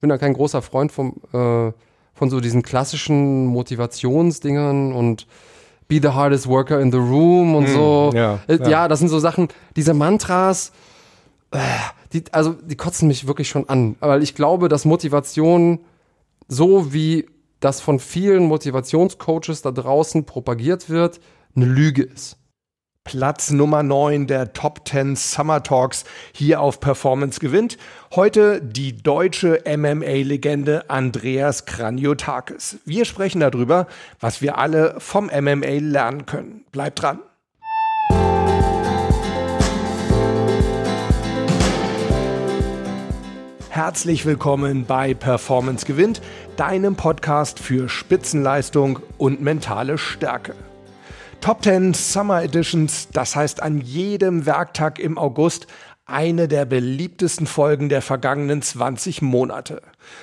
[0.00, 1.72] bin da kein großer Freund vom, äh,
[2.14, 5.26] von so diesen klassischen Motivationsdingern und
[5.88, 8.10] be the hardest worker in the room und Hm, so.
[8.14, 8.68] ja, Äh, ja.
[8.68, 10.72] ja, das sind so Sachen, diese Mantras,
[11.50, 11.58] äh,
[12.12, 13.96] die, also die kotzen mich wirklich schon an.
[14.00, 15.80] Weil ich glaube, dass Motivation
[16.48, 17.26] so wie
[17.60, 21.20] das von vielen Motivationscoaches da draußen propagiert wird,
[21.54, 22.36] eine Lüge ist.
[23.04, 27.78] Platz Nummer 9 der Top 10 Summer Talks hier auf Performance gewinnt.
[28.14, 32.78] Heute die deutsche MMA-Legende Andreas Kraniotakis.
[32.84, 33.86] Wir sprechen darüber,
[34.20, 36.64] was wir alle vom MMA lernen können.
[36.72, 37.20] Bleibt dran.
[43.70, 46.20] Herzlich willkommen bei Performance gewinnt,
[46.56, 50.54] deinem Podcast für Spitzenleistung und mentale Stärke.
[51.40, 55.68] Top 10 Summer Editions, das heißt an jedem Werktag im August
[56.04, 59.80] eine der beliebtesten Folgen der vergangenen 20 Monate.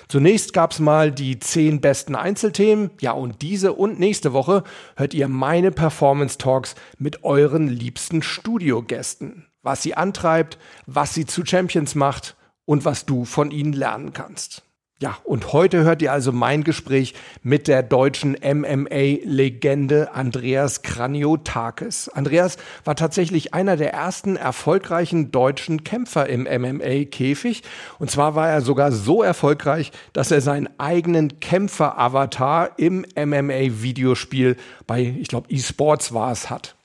[0.09, 4.63] Zunächst gab's mal die 10 besten Einzelthemen, ja und diese und nächste Woche
[4.95, 9.47] hört ihr meine Performance Talks mit euren liebsten Studiogästen.
[9.63, 14.66] Was sie antreibt, was sie zu Champions macht und was du von ihnen lernen kannst.
[14.99, 22.09] Ja, und heute hört ihr also mein Gespräch mit der deutschen MMA-Legende Andreas Kraniotakis.
[22.09, 27.61] Andreas war tatsächlich einer der ersten erfolgreichen deutschen Kämpfer im MMA-Käfig.
[27.99, 34.55] Und zwar war er sogar so erfolgreich, dass er seinen eigenen Kämpfer-Avatar im MMA-Videospiel
[34.87, 36.76] bei, ich glaube, eSports war es, hat.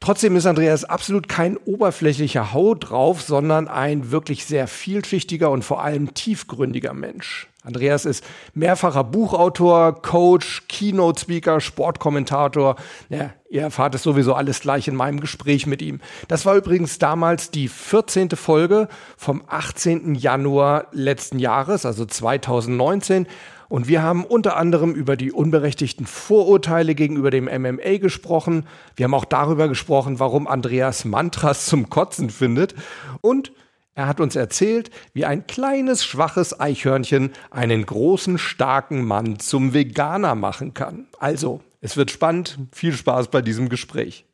[0.00, 5.82] Trotzdem ist Andreas absolut kein oberflächlicher Haut drauf, sondern ein wirklich sehr vielschichtiger und vor
[5.82, 7.48] allem tiefgründiger Mensch.
[7.64, 12.76] Andreas ist mehrfacher Buchautor, Coach, Keynote-Speaker, Sportkommentator.
[13.10, 16.00] Ja, ihr erfahrt es sowieso alles gleich in meinem Gespräch mit ihm.
[16.28, 18.30] Das war übrigens damals die 14.
[18.30, 20.14] Folge vom 18.
[20.14, 23.26] Januar letzten Jahres, also 2019.
[23.68, 28.66] Und wir haben unter anderem über die unberechtigten Vorurteile gegenüber dem MMA gesprochen.
[28.96, 32.74] Wir haben auch darüber gesprochen, warum Andreas Mantras zum Kotzen findet.
[33.20, 33.52] Und
[33.94, 40.34] er hat uns erzählt, wie ein kleines, schwaches Eichhörnchen einen großen, starken Mann zum Veganer
[40.34, 41.08] machen kann.
[41.18, 42.58] Also, es wird spannend.
[42.72, 44.24] Viel Spaß bei diesem Gespräch.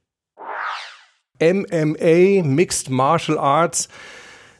[1.40, 3.88] MMA, Mixed Martial Arts.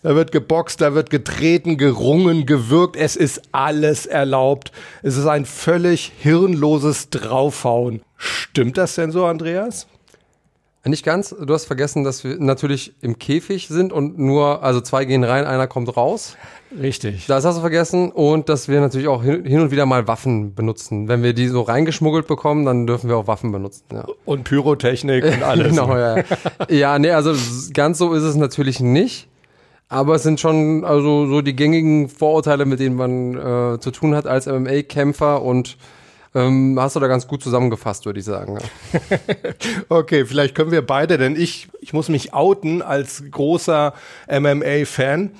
[0.05, 2.95] Da wird geboxt, da wird getreten, gerungen, gewürgt.
[2.95, 4.71] Es ist alles erlaubt.
[5.03, 8.03] Es ist ein völlig hirnloses Draufhauen.
[8.19, 9.87] Stimmt das denn so, Andreas?
[10.85, 11.31] Nicht ganz.
[11.31, 15.47] Du hast vergessen, dass wir natürlich im Käfig sind und nur, also zwei gehen rein,
[15.47, 16.37] einer kommt raus.
[16.79, 17.25] Richtig.
[17.27, 18.13] Das hast du vergessen.
[18.13, 21.09] Und dass wir natürlich auch hin und wieder mal Waffen benutzen.
[21.09, 23.85] Wenn wir die so reingeschmuggelt bekommen, dann dürfen wir auch Waffen benutzen.
[23.91, 24.05] Ja.
[24.27, 25.69] Und Pyrotechnik und alles.
[25.69, 26.19] Genau, ja.
[26.19, 26.25] ja.
[26.69, 27.35] ja, nee, also
[27.73, 29.29] ganz so ist es natürlich nicht.
[29.89, 34.15] Aber es sind schon also so die gängigen Vorurteile, mit denen man äh, zu tun
[34.15, 35.77] hat als MMA-Kämpfer und
[36.35, 38.59] ähm, hast du da ganz gut zusammengefasst, würde ich sagen.
[38.59, 39.19] Ja.
[39.89, 43.95] Okay, vielleicht können wir beide, denn ich, ich muss mich outen als großer
[44.29, 45.31] MMA-Fan.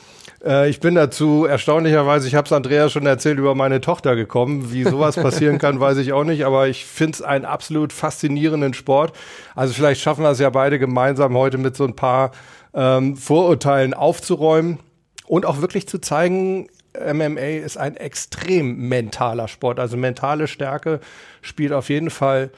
[0.45, 4.73] Äh, ich bin dazu erstaunlicherweise, ich habe es Andrea schon erzählt, über meine Tochter gekommen.
[4.73, 8.75] Wie sowas passieren kann, weiß ich auch nicht, aber ich finde es einen absolut faszinierenden
[8.75, 9.17] Sport.
[9.57, 12.31] Also vielleicht schaffen wir es ja beide gemeinsam heute mit so ein paar
[12.75, 14.79] ähm, Vorurteilen aufzuräumen
[15.27, 16.69] und auch wirklich zu zeigen,
[16.99, 19.81] MMA ist ein extrem mentaler Sport.
[19.81, 21.01] Also mentale Stärke
[21.43, 22.51] spielt auf jeden Fall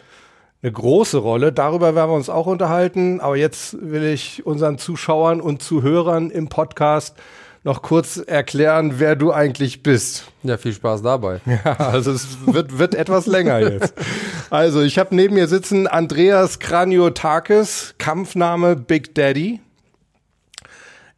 [0.62, 1.52] eine große Rolle.
[1.52, 3.20] Darüber werden wir uns auch unterhalten.
[3.20, 7.16] Aber jetzt will ich unseren Zuschauern und Zuhörern im Podcast
[7.64, 10.30] noch kurz erklären, wer du eigentlich bist.
[10.44, 11.40] ja, viel Spaß dabei.
[11.46, 13.94] Ja, also es wird, wird etwas länger jetzt.
[14.50, 19.60] Also ich habe neben mir sitzen Andreas Kraniotakis, Kampfname Big Daddy.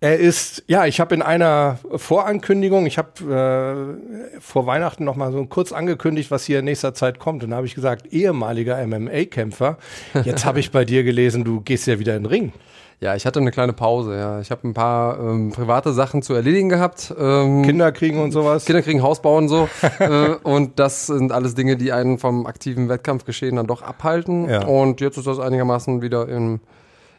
[0.00, 3.98] Er ist, ja, ich habe in einer Vorankündigung, ich habe
[4.36, 7.42] äh, vor Weihnachten noch mal so kurz angekündigt, was hier in nächster Zeit kommt.
[7.42, 9.76] Und da habe ich gesagt, ehemaliger MMA-Kämpfer.
[10.24, 12.52] Jetzt habe ich bei dir gelesen, du gehst ja wieder in den Ring.
[13.00, 14.40] Ja, ich hatte eine kleine Pause, ja.
[14.40, 17.14] Ich habe ein paar ähm, private Sachen zu erledigen gehabt.
[17.16, 18.64] Ähm, Kinder kriegen und sowas.
[18.64, 19.68] Kinder kriegen Haus bauen so.
[20.00, 24.48] äh, und das sind alles Dinge, die einen vom aktiven Wettkampfgeschehen dann doch abhalten.
[24.48, 24.64] Ja.
[24.64, 26.58] Und jetzt ist das einigermaßen wieder im,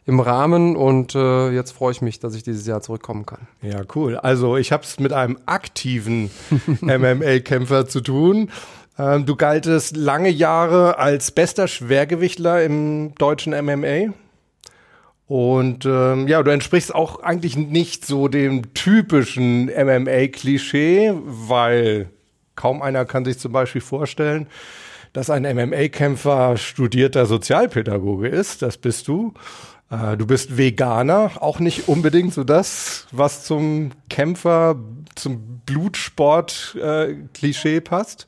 [0.10, 3.48] im Rahmen und äh, jetzt freue ich mich, dass ich dieses Jahr zurückkommen kann.
[3.62, 4.18] Ja, cool.
[4.18, 6.32] Also ich habe es mit einem aktiven
[6.82, 8.50] MMA-Kämpfer zu tun.
[8.98, 14.14] Ähm, du galtest lange Jahre als bester Schwergewichtler im deutschen MMA.
[15.28, 22.10] Und ähm, ja, du entsprichst auch eigentlich nicht so dem typischen MMA-Klischee, weil
[22.56, 24.48] kaum einer kann sich zum Beispiel vorstellen,
[25.14, 28.64] dass ein MMA-Kämpfer studierter Sozialpädagoge ist.
[28.64, 29.36] Das bist du.
[29.90, 34.76] Äh, du bist Veganer, auch nicht unbedingt so das, was zum Kämpfer,
[35.16, 38.28] zum Blutsport-Klischee äh, passt.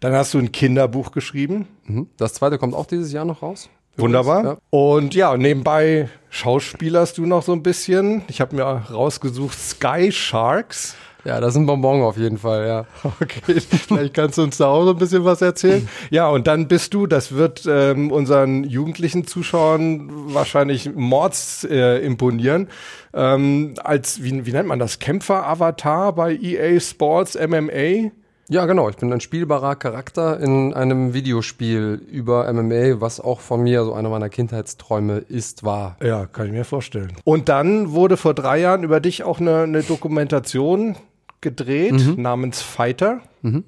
[0.00, 1.68] Dann hast du ein Kinderbuch geschrieben.
[1.84, 2.08] Mhm.
[2.16, 3.70] Das zweite kommt auch dieses Jahr noch raus.
[3.96, 4.44] Wunderbar.
[4.44, 4.56] Ja.
[4.70, 8.22] Und ja, nebenbei schauspielerst du noch so ein bisschen.
[8.28, 10.96] Ich habe mir rausgesucht Sky Sharks.
[11.24, 12.86] Ja, das ist ein Bonbon auf jeden Fall, ja.
[13.20, 15.88] Okay, vielleicht kannst du uns da auch so ein bisschen was erzählen.
[16.10, 22.68] Ja, und dann bist du, das wird ähm, unseren jugendlichen Zuschauern wahrscheinlich Mords äh, imponieren,
[23.14, 28.10] ähm, als, wie, wie nennt man das, Kämpfer-Avatar bei EA Sports MMA.
[28.50, 28.90] Ja, genau.
[28.90, 33.94] Ich bin ein spielbarer Charakter in einem Videospiel über MMA, was auch von mir so
[33.94, 35.96] einer meiner Kindheitsträume ist, war.
[36.02, 37.14] Ja, kann ich mir vorstellen.
[37.24, 40.96] Und dann wurde vor drei Jahren über dich auch eine, eine Dokumentation
[41.44, 42.20] gedreht mhm.
[42.20, 43.20] namens Fighter.
[43.42, 43.62] Mhm.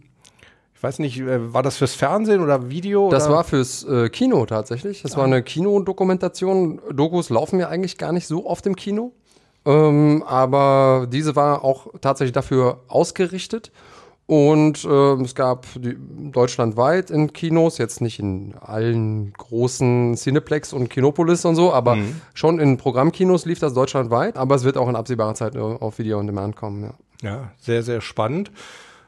[0.75, 3.09] Ich weiß nicht, äh, war das fürs Fernsehen oder Video?
[3.09, 3.37] Das oder?
[3.37, 5.03] war fürs äh, Kino tatsächlich.
[5.03, 5.19] Das ah.
[5.19, 6.81] war eine Kinodokumentation.
[6.93, 9.13] Dokus laufen ja eigentlich gar nicht so oft im Kino.
[9.65, 13.73] Ähm, aber diese war auch tatsächlich dafür ausgerichtet.
[14.27, 15.97] Und äh, es gab die,
[16.33, 22.21] deutschlandweit in Kinos, jetzt nicht in allen großen Cineplex und Kinopolis und so, aber mhm.
[22.35, 24.37] schon in Programmkinos lief das deutschlandweit.
[24.37, 26.83] Aber es wird auch in absehbarer Zeit auf Video on Demand kommen.
[26.83, 26.91] Ja,
[27.23, 28.51] ja sehr, sehr spannend.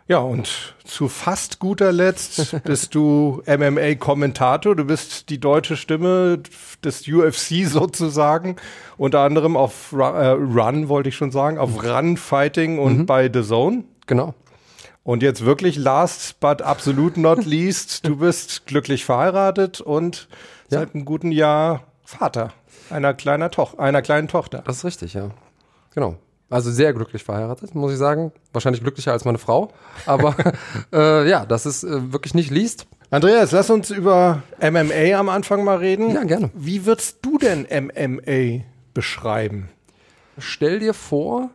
[0.09, 4.75] Ja, und zu fast guter Letzt bist du MMA-Kommentator.
[4.75, 6.43] Du bist die deutsche Stimme
[6.83, 8.57] des UFC sozusagen.
[8.97, 13.07] Unter anderem auf Run, äh, Run wollte ich schon sagen, auf Run Fighting und mhm.
[13.07, 13.85] bei The Zone.
[14.07, 14.35] Genau.
[15.03, 20.29] Und jetzt wirklich last but absolute not least, du bist glücklich verheiratet und
[20.71, 20.79] ja.
[20.79, 22.55] seit einem guten Jahr Vater
[22.89, 24.63] einer, kleiner Toch einer kleinen Tochter.
[24.65, 25.31] Das ist richtig, ja.
[25.95, 26.17] Genau.
[26.51, 28.33] Also sehr glücklich verheiratet, muss ich sagen.
[28.53, 29.71] Wahrscheinlich glücklicher als meine Frau.
[30.07, 30.35] Aber
[30.93, 32.87] äh, ja, das ist äh, wirklich nicht liest.
[33.11, 36.11] Andreas, lass uns über MMA am Anfang mal reden.
[36.11, 36.51] Ja, gerne.
[36.55, 38.65] Wie würdest du denn MMA
[38.95, 39.69] beschreiben?
[40.39, 41.51] Stell dir vor,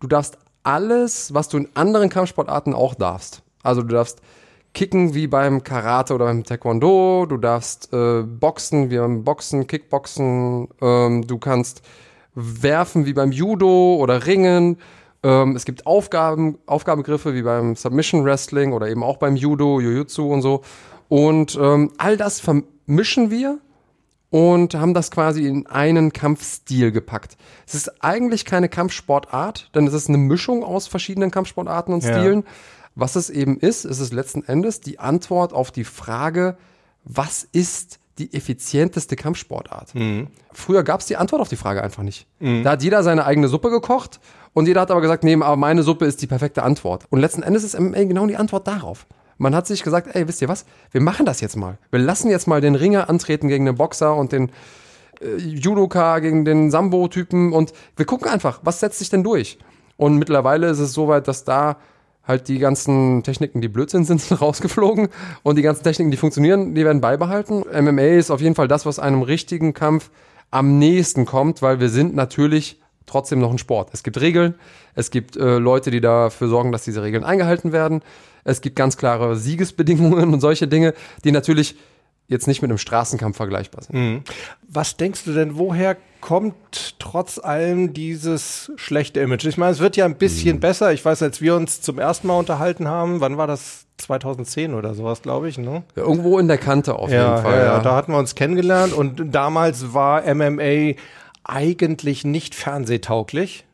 [0.00, 3.42] du darfst alles, was du in anderen Kampfsportarten auch darfst.
[3.62, 4.20] Also du darfst
[4.74, 10.68] kicken wie beim Karate oder beim Taekwondo, du darfst äh, boxen wie beim Boxen, Kickboxen,
[10.80, 11.82] ähm, du kannst
[12.34, 14.78] werfen wie beim Judo oder Ringen.
[15.22, 20.32] Ähm, es gibt Aufgaben, Aufgabengriffe wie beim Submission Wrestling oder eben auch beim Judo, Jujutsu
[20.32, 20.62] und so.
[21.08, 23.58] Und ähm, all das vermischen wir
[24.30, 27.36] und haben das quasi in einen Kampfstil gepackt.
[27.66, 32.40] Es ist eigentlich keine Kampfsportart, denn es ist eine Mischung aus verschiedenen Kampfsportarten und Stilen.
[32.40, 32.46] Ja.
[32.94, 36.56] Was es eben ist, ist es letzten Endes die Antwort auf die Frage,
[37.04, 39.94] was ist die effizienteste Kampfsportart?
[39.94, 40.28] Mhm.
[40.52, 42.26] Früher gab es die Antwort auf die Frage einfach nicht.
[42.40, 42.62] Mhm.
[42.62, 44.20] Da hat jeder seine eigene Suppe gekocht
[44.52, 47.06] und jeder hat aber gesagt, nee, aber meine Suppe ist die perfekte Antwort.
[47.10, 49.06] Und letzten Endes ist MMA genau die Antwort darauf.
[49.38, 50.66] Man hat sich gesagt, ey, wisst ihr was?
[50.90, 51.78] Wir machen das jetzt mal.
[51.90, 54.52] Wir lassen jetzt mal den Ringer antreten gegen den Boxer und den
[55.20, 59.58] äh, Judoka gegen den Sambo-Typen und wir gucken einfach, was setzt sich denn durch?
[59.96, 61.76] Und mittlerweile ist es soweit, dass da
[62.24, 65.08] halt die ganzen Techniken, die Blödsinn sind, sind rausgeflogen
[65.42, 67.64] und die ganzen Techniken, die funktionieren, die werden beibehalten.
[67.70, 70.10] MMA ist auf jeden Fall das, was einem richtigen Kampf
[70.50, 73.90] am nächsten kommt, weil wir sind natürlich trotzdem noch ein Sport.
[73.92, 74.54] Es gibt Regeln,
[74.94, 78.02] es gibt äh, Leute, die dafür sorgen, dass diese Regeln eingehalten werden.
[78.44, 81.76] Es gibt ganz klare Siegesbedingungen und solche Dinge, die natürlich
[82.28, 83.94] jetzt nicht mit einem Straßenkampf vergleichbar sind.
[83.94, 84.22] Mhm.
[84.68, 89.44] Was denkst du denn, woher kommt trotz allem dieses schlechte Image?
[89.44, 90.60] Ich meine, es wird ja ein bisschen mhm.
[90.60, 90.94] besser.
[90.94, 93.86] Ich weiß, als wir uns zum ersten Mal unterhalten haben, wann war das?
[93.98, 95.58] 2010 oder sowas, glaube ich.
[95.58, 95.84] Ne?
[95.94, 97.58] Ja, irgendwo in der Kante auf ja, jeden Fall.
[97.58, 100.94] Ja, ja, da hatten wir uns kennengelernt und damals war MMA
[101.44, 103.64] eigentlich nicht fernsehtauglich.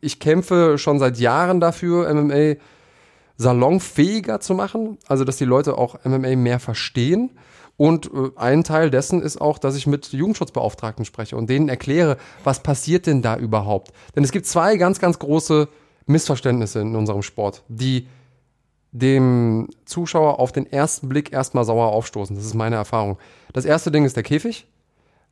[0.00, 2.56] Ich kämpfe schon seit Jahren dafür, MMA
[3.40, 7.30] salonfähiger zu machen, also dass die Leute auch MMA mehr verstehen.
[7.78, 12.18] Und äh, ein Teil dessen ist auch, dass ich mit Jugendschutzbeauftragten spreche und denen erkläre,
[12.44, 13.92] was passiert denn da überhaupt.
[14.14, 15.68] Denn es gibt zwei ganz, ganz große
[16.04, 18.08] Missverständnisse in unserem Sport, die
[18.92, 22.36] dem Zuschauer auf den ersten Blick erstmal sauer aufstoßen.
[22.36, 23.16] Das ist meine Erfahrung.
[23.54, 24.66] Das erste Ding ist der Käfig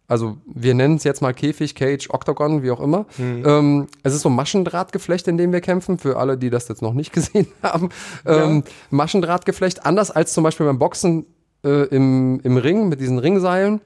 [0.09, 3.05] also wir nennen es jetzt mal Käfig, Cage, Octagon, wie auch immer.
[3.19, 3.43] Mhm.
[3.47, 6.81] Ähm, es ist so ein Maschendrahtgeflecht, in dem wir kämpfen, für alle, die das jetzt
[6.81, 7.91] noch nicht gesehen haben.
[8.25, 8.73] Ähm, ja.
[8.91, 11.27] Maschendrahtgeflecht, anders als zum Beispiel beim Boxen
[11.63, 13.83] äh, im, im Ring mit diesen Ringseilen.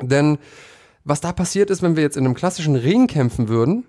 [0.00, 0.38] Denn
[1.04, 3.84] was da passiert ist, wenn wir jetzt in einem klassischen Ring kämpfen würden,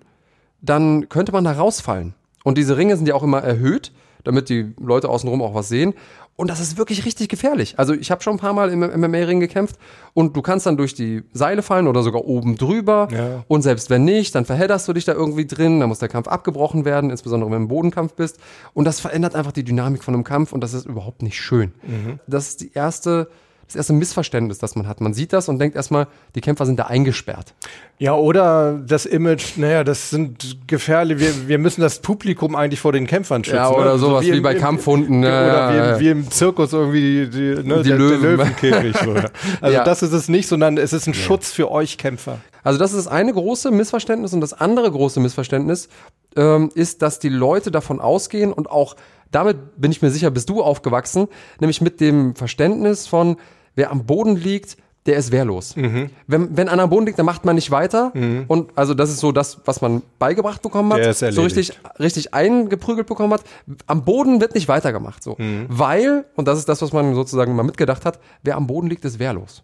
[0.60, 2.14] dann könnte man da rausfallen.
[2.44, 3.92] Und diese Ringe sind ja auch immer erhöht,
[4.24, 5.94] damit die Leute außenrum auch was sehen.
[6.40, 7.74] Und das ist wirklich richtig gefährlich.
[7.78, 9.76] Also ich habe schon ein paar Mal im MMA-Ring gekämpft
[10.14, 13.08] und du kannst dann durch die Seile fallen oder sogar oben drüber.
[13.12, 13.44] Ja.
[13.46, 16.28] Und selbst wenn nicht, dann verhedderst du dich da irgendwie drin, dann muss der Kampf
[16.28, 18.38] abgebrochen werden, insbesondere wenn du im Bodenkampf bist.
[18.72, 21.72] Und das verändert einfach die Dynamik von einem Kampf und das ist überhaupt nicht schön.
[21.82, 22.20] Mhm.
[22.26, 23.28] Das ist die erste,
[23.70, 25.00] das erste Missverständnis, das man hat.
[25.00, 27.54] Man sieht das und denkt erstmal, die Kämpfer sind da eingesperrt.
[27.98, 32.92] Ja, oder das Image, naja, das sind gefährlich, wir, wir müssen das Publikum eigentlich vor
[32.92, 33.56] den Kämpfern schützen.
[33.56, 33.98] Ja, oder ne?
[33.98, 35.20] sowas So wie, bei im- Kampfhunden.
[35.20, 36.00] Oder ja, wie, ja, ja.
[36.00, 38.20] wie im Zirkus irgendwie die, die, ne, Die der, Löwen.
[38.22, 38.96] der Löwenkäfig.
[38.98, 39.24] So, ja.
[39.60, 39.84] Also Ja.
[39.84, 42.38] das ist es nicht, sondern es ist ein Schutz für euch Kämpfer.
[42.62, 45.88] Also das ist das eine große Missverständnis und das andere große Missverständnis
[46.36, 48.96] ähm, ist, dass die Leute davon ausgehen und auch
[49.30, 51.28] damit bin ich mir sicher, bist du aufgewachsen,
[51.60, 53.36] nämlich mit dem Verständnis von,
[53.74, 55.76] wer am Boden liegt, der ist wehrlos.
[55.76, 56.10] Mhm.
[56.26, 58.12] Wenn, wenn einer am Boden liegt, dann macht man nicht weiter.
[58.48, 63.06] Und also das ist so das, was man beigebracht bekommen hat, so richtig, richtig eingeprügelt
[63.06, 63.42] bekommen hat.
[63.86, 65.22] Am Boden wird nicht weitergemacht.
[65.22, 65.36] So.
[65.38, 65.66] Mhm.
[65.68, 69.04] Weil, und das ist das, was man sozusagen mal mitgedacht hat, wer am Boden liegt,
[69.06, 69.62] ist wehrlos.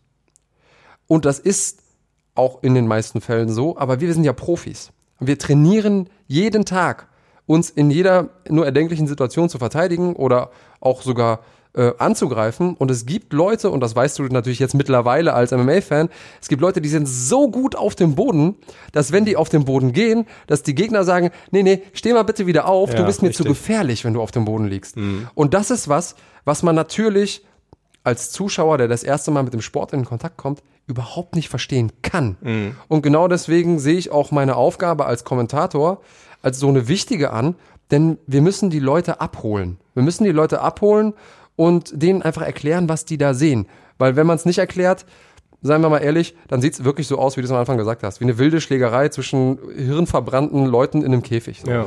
[1.06, 1.82] Und das ist
[2.34, 4.90] auch in den meisten Fällen so, aber wir sind ja Profis.
[5.20, 7.08] Wir trainieren jeden Tag,
[7.46, 11.40] uns in jeder nur erdenklichen Situation zu verteidigen oder auch sogar
[11.76, 12.74] äh, anzugreifen.
[12.74, 16.08] Und es gibt Leute, und das weißt du natürlich jetzt mittlerweile als MMA-Fan,
[16.40, 18.56] es gibt Leute, die sind so gut auf dem Boden,
[18.92, 22.22] dass wenn die auf den Boden gehen, dass die Gegner sagen, nee, nee, steh mal
[22.24, 23.58] bitte wieder auf, du Ja, bist mir zu richtig.
[23.60, 24.96] gefährlich, wenn du auf dem Boden liegst.
[25.34, 27.44] Und das ist was, was man natürlich
[28.04, 31.90] als Zuschauer, der das erste Mal mit dem Sport in Kontakt kommt, überhaupt nicht verstehen
[32.02, 32.76] kann.
[32.88, 36.00] Und genau deswegen sehe ich auch meine Aufgabe als Kommentator
[36.42, 37.56] als so eine wichtige an,
[37.90, 39.78] denn wir müssen die Leute abholen.
[39.94, 41.12] Wir müssen die Leute abholen
[41.56, 43.66] und denen einfach erklären, was die da sehen.
[43.98, 45.06] Weil wenn man es nicht erklärt,
[45.62, 47.78] seien wir mal ehrlich, dann sieht es wirklich so aus, wie du es am Anfang
[47.78, 48.20] gesagt hast.
[48.20, 51.62] Wie eine wilde Schlägerei zwischen hirnverbrannten Leuten in einem Käfig.
[51.64, 51.70] So.
[51.70, 51.86] Ja.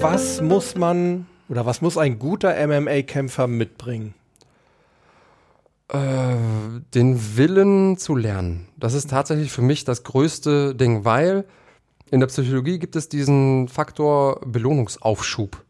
[0.00, 4.14] Was muss man oder was muss ein guter MMA-Kämpfer mitbringen?
[5.92, 8.68] den Willen zu lernen.
[8.76, 11.44] Das ist tatsächlich für mich das größte Ding, weil
[12.10, 15.62] in der Psychologie gibt es diesen Faktor Belohnungsaufschub.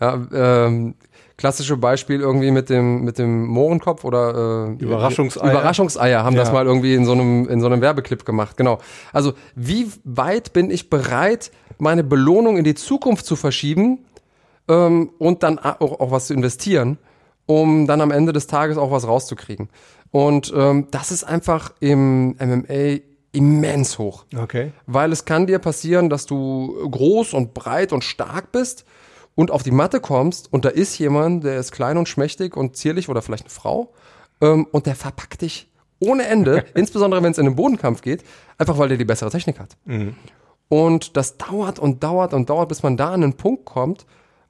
[0.00, 0.94] Ja, ähm,
[1.38, 5.50] klassische Beispiel irgendwie mit dem, mit dem Mohrenkopf oder äh, Überraschungseier.
[5.50, 6.54] Überraschungseier haben das Ja.
[6.54, 8.56] mal irgendwie in so einem, in so einem Werbeclip gemacht.
[8.58, 8.78] Genau.
[9.12, 14.00] Also, wie weit bin ich bereit, meine Belohnung in die Zukunft zu verschieben
[14.68, 16.98] ähm, und dann auch, auch was zu investieren,
[17.46, 19.70] um dann am Ende des Tages auch was rauszukriegen.
[20.10, 22.98] Und ähm, das ist einfach im MMA
[23.32, 24.24] immens hoch.
[24.36, 24.72] Okay.
[24.86, 28.84] Weil es kann dir passieren, dass du groß und breit und stark bist
[29.34, 32.76] und auf die Matte kommst und da ist jemand, der ist klein und schmächtig und
[32.76, 33.92] zierlich oder vielleicht eine Frau
[34.40, 35.70] ähm, und der verpackt dich
[36.00, 38.24] ohne Ende, insbesondere wenn es in den Bodenkampf geht,
[38.58, 39.76] einfach weil der die bessere Technik hat.
[40.68, 44.06] Und das dauert und dauert und dauert, bis man da an einen Punkt kommt,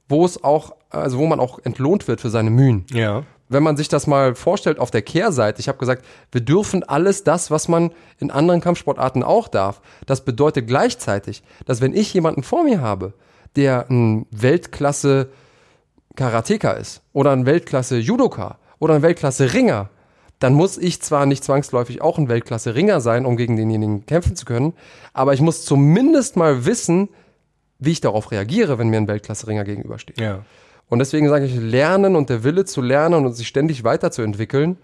[0.07, 3.23] wo es auch, also wo man auch entlohnt wird für seine Mühen Ja.
[3.51, 7.23] Wenn man sich das mal vorstellt auf der Kehrseite, ich habe gesagt, wir dürfen alles
[7.23, 9.81] das, was man in anderen Kampfsportarten auch darf.
[10.05, 13.13] Das bedeutet gleichzeitig, dass wenn ich jemanden vor mir habe,
[13.57, 15.29] der ein Weltklasse
[16.15, 19.89] Karateka ist oder ein Weltklasse Judoka oder ein Weltklasse Ringer,
[20.39, 24.35] dann muss ich zwar nicht zwangsläufig auch ein Weltklasse Ringer sein, um gegen denjenigen kämpfen
[24.35, 24.73] zu können,
[25.13, 27.09] aber ich muss zumindest mal wissen,
[27.79, 30.19] wie ich darauf reagiere, wenn mir ein Weltklasse Ringer gegenübersteht.
[30.19, 30.45] Ja.
[30.91, 34.77] Und deswegen sage ich, Lernen und der Wille zu lernen und sich ständig weiterzuentwickeln,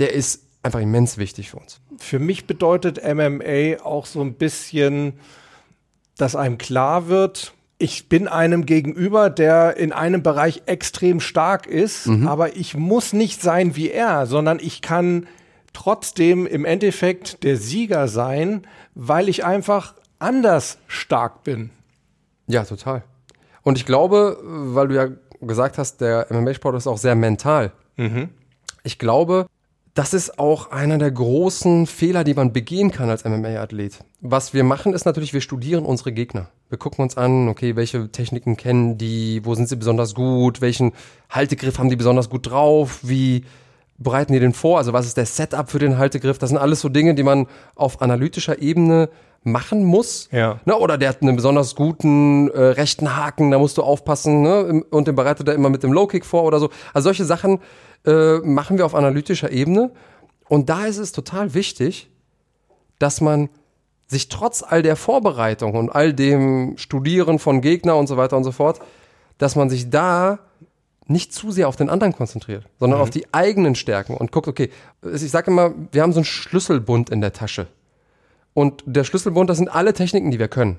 [0.00, 1.80] der ist einfach immens wichtig für uns.
[1.96, 5.12] Für mich bedeutet MMA auch so ein bisschen,
[6.16, 12.08] dass einem klar wird, ich bin einem gegenüber, der in einem Bereich extrem stark ist,
[12.08, 15.28] aber ich muss nicht sein wie er, sondern ich kann
[15.72, 21.70] trotzdem im Endeffekt der Sieger sein, weil ich einfach anders stark bin.
[22.48, 23.04] Ja, total.
[23.62, 25.08] Und ich glaube, weil du ja
[25.46, 27.72] gesagt hast, der MMA-Sport ist auch sehr mental.
[28.82, 29.46] Ich glaube,
[29.94, 34.00] das ist auch einer der großen Fehler, die man begehen kann als MMA-Athlet.
[34.20, 36.48] Was wir machen, ist natürlich, wir studieren unsere Gegner.
[36.68, 40.92] Wir gucken uns an, okay, welche Techniken kennen die, wo sind sie besonders gut, welchen
[41.30, 43.44] Haltegriff haben die besonders gut drauf, wie
[43.98, 46.38] bereiten die den vor, also was ist der Setup für den Haltegriff.
[46.38, 47.46] Das sind alles so Dinge, die man
[47.76, 49.08] auf analytischer Ebene
[49.44, 50.28] machen muss.
[50.32, 50.60] Ja.
[50.64, 54.82] Ne, oder der hat einen besonders guten äh, rechten Haken, da musst du aufpassen, ne?
[54.90, 56.70] Und den bereitet er immer mit dem Low Kick vor oder so.
[56.92, 57.60] Also solche Sachen
[58.06, 59.92] äh, machen wir auf analytischer Ebene.
[60.48, 62.10] Und da ist es total wichtig,
[62.98, 63.48] dass man
[64.06, 68.44] sich trotz all der Vorbereitung und all dem Studieren von Gegner und so weiter und
[68.44, 68.80] so fort,
[69.38, 70.38] dass man sich da
[71.06, 74.70] nicht zu sehr auf den anderen konzentriert, sondern auf die eigenen Stärken und guckt, okay,
[75.02, 77.66] ich sage immer, wir haben so einen Schlüsselbund in der Tasche.
[78.54, 80.78] Und der Schlüsselbund, das sind alle Techniken, die wir können.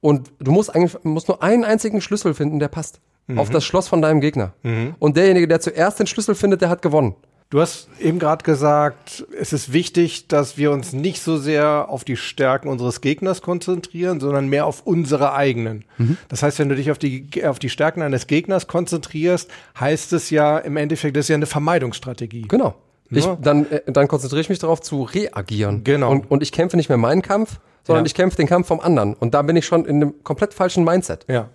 [0.00, 3.00] Und du musst eigentlich musst nur einen einzigen Schlüssel finden, der passt
[3.36, 4.54] auf das Schloss von deinem Gegner.
[4.98, 7.14] Und derjenige, der zuerst den Schlüssel findet, der hat gewonnen.
[7.50, 12.04] Du hast eben gerade gesagt, es ist wichtig, dass wir uns nicht so sehr auf
[12.04, 15.84] die Stärken unseres Gegners konzentrieren, sondern mehr auf unsere eigenen.
[15.98, 16.16] Mhm.
[16.28, 20.30] Das heißt, wenn du dich auf die, auf die Stärken eines Gegners konzentrierst, heißt es
[20.30, 22.42] ja im Endeffekt, das ist ja eine Vermeidungsstrategie.
[22.42, 22.76] Genau.
[23.10, 25.82] Ich, dann, äh, dann konzentriere ich mich darauf zu reagieren.
[25.82, 26.12] Genau.
[26.12, 28.06] Und, und ich kämpfe nicht mehr meinen Kampf, sondern Ja.
[28.06, 29.14] ich kämpfe den Kampf vom anderen.
[29.14, 31.26] Und da bin ich schon in einem komplett falschen Mindset.
[31.28, 31.48] Ja.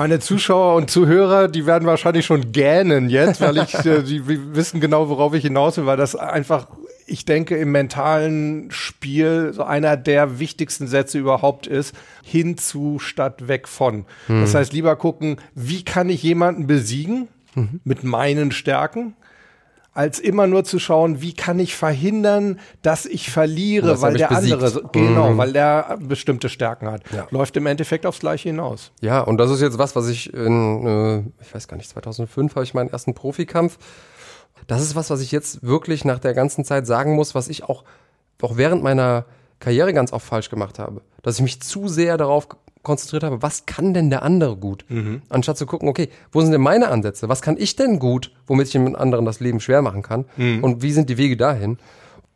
[0.00, 4.22] Meine Zuschauer und Zuhörer, die werden wahrscheinlich schon gähnen jetzt, weil ich, äh, die
[4.54, 6.68] wissen genau, worauf ich hinaus will, weil das einfach,
[7.06, 13.68] ich denke, im mentalen Spiel so einer der wichtigsten Sätze überhaupt ist, hinzu statt weg
[13.68, 14.06] von.
[14.26, 17.28] Das heißt, lieber gucken, wie kann ich jemanden besiegen
[17.84, 19.16] mit meinen Stärken,
[20.00, 24.22] als immer nur zu schauen, wie kann ich verhindern, dass ich verliere, er weil mich
[24.22, 24.54] der besiegt.
[24.54, 27.02] andere, so- genau, weil der bestimmte Stärken hat.
[27.14, 27.26] Ja.
[27.30, 28.92] Läuft im Endeffekt aufs Gleiche hinaus.
[29.02, 32.54] Ja, und das ist jetzt was, was ich in, äh, ich weiß gar nicht, 2005
[32.54, 33.76] habe ich meinen ersten Profikampf.
[34.68, 37.64] Das ist was, was ich jetzt wirklich nach der ganzen Zeit sagen muss, was ich
[37.64, 37.84] auch,
[38.40, 39.26] auch während meiner
[39.58, 41.02] Karriere ganz oft falsch gemacht habe.
[41.22, 42.48] Dass ich mich zu sehr darauf
[42.82, 44.84] konzentriert habe, was kann denn der andere gut?
[45.28, 47.28] Anstatt zu gucken, okay, wo sind denn meine Ansätze?
[47.28, 50.24] Was kann ich denn gut, womit ich dem anderen das Leben schwer machen kann?
[50.62, 51.78] Und wie sind die Wege dahin?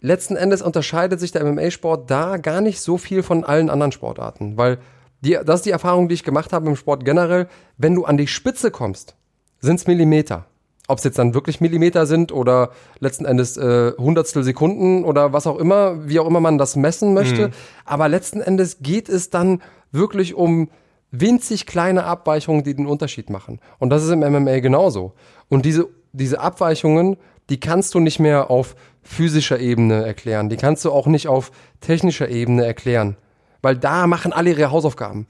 [0.00, 4.58] Letzten Endes unterscheidet sich der MMA-Sport da gar nicht so viel von allen anderen Sportarten,
[4.58, 4.78] weil
[5.22, 7.48] die, das ist die Erfahrung, die ich gemacht habe im Sport generell.
[7.78, 9.16] Wenn du an die Spitze kommst,
[9.60, 10.44] sind's Millimeter.
[10.86, 15.46] Ob es jetzt dann wirklich Millimeter sind oder letzten Endes äh, Hundertstel Sekunden oder was
[15.46, 17.50] auch immer, wie auch immer man das messen möchte.
[17.86, 19.62] Aber letzten Endes geht es dann
[19.92, 20.68] wirklich um
[21.10, 23.60] winzig kleine Abweichungen, die den Unterschied machen.
[23.78, 25.14] Und das ist im MMA genauso.
[25.48, 27.16] Und diese, diese Abweichungen,
[27.50, 30.48] die kannst du nicht mehr auf physischer Ebene erklären.
[30.48, 31.50] Die kannst du auch nicht auf
[31.80, 33.16] technischer Ebene erklären.
[33.62, 35.26] Weil da machen alle ihre Hausaufgaben.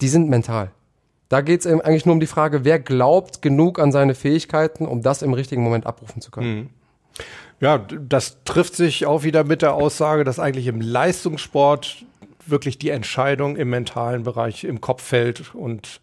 [0.00, 0.72] Die sind mental.
[1.28, 5.02] Da geht es eigentlich nur um die Frage, wer glaubt genug an seine Fähigkeiten, um
[5.02, 6.70] das im richtigen Moment abrufen zu können.
[7.60, 12.04] Ja, d- das trifft sich auch wieder mit der Aussage, dass eigentlich im Leistungssport
[12.46, 16.00] wirklich die Entscheidung im mentalen Bereich im Kopf fällt und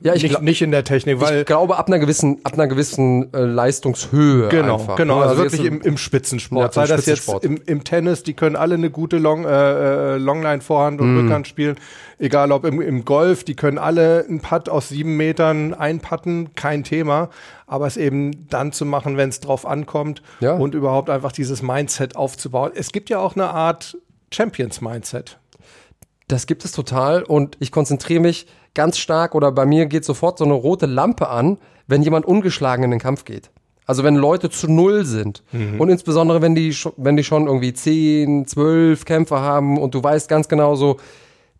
[0.00, 2.68] Ja, ich, nicht, nicht in der Technik, weil ich glaube, ab einer gewissen, ab einer
[2.68, 4.48] gewissen äh, Leistungshöhe.
[4.48, 5.20] Genau, einfach, genau.
[5.20, 5.26] ne?
[5.26, 6.76] Also, jetzt wirklich im, im Spitzensport.
[6.76, 9.48] Ja, Sei im das jetzt im, im Tennis, die können alle eine gute Long, äh,
[9.48, 11.76] äh, Longline Vorhand und Rückhand spielen.
[12.18, 16.84] Egal ob im, im Golf, die können alle einen Putt aus sieben Metern einpatten, kein
[16.84, 17.30] Thema.
[17.66, 20.54] Aber es eben dann zu machen, wenn es drauf ankommt Ja.
[20.54, 22.72] und überhaupt einfach dieses Mindset aufzubauen.
[22.74, 23.96] Es gibt ja auch eine Art
[24.32, 25.38] Champions-Mindset.
[26.28, 30.38] Das gibt es total und ich konzentriere mich ganz stark oder bei mir geht sofort
[30.38, 33.50] so eine rote Lampe an, wenn jemand ungeschlagen in den Kampf geht.
[33.86, 35.42] Also wenn Leute zu null sind
[35.78, 40.28] und insbesondere wenn die, wenn die schon irgendwie 10, 12 Kämpfer haben und du weißt
[40.28, 40.98] ganz genau so,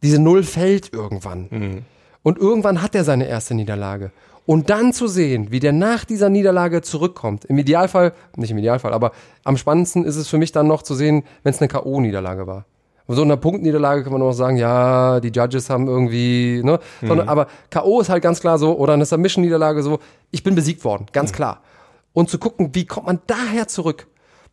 [0.02, 1.84] diese Null fällt irgendwann.
[2.22, 4.12] Und irgendwann hat er seine erste Niederlage.
[4.44, 7.46] Und dann zu sehen, wie der nach dieser Niederlage zurückkommt.
[7.46, 9.12] Im Idealfall, nicht im Idealfall, aber
[9.44, 12.66] am spannendsten ist es für mich dann noch zu sehen, wenn es eine K.O.-Niederlage war.
[13.08, 16.78] Und so in einer Punktniederlage kann man auch sagen, ja, die Judges haben irgendwie, ne?
[17.00, 18.00] Sondern, aber K.O.
[18.02, 19.98] ist halt ganz klar so, oder eine Submission-Niederlage so,
[20.30, 21.62] ich bin besiegt worden, ganz klar.
[22.12, 24.06] Und zu gucken, wie kommt man daher zurück?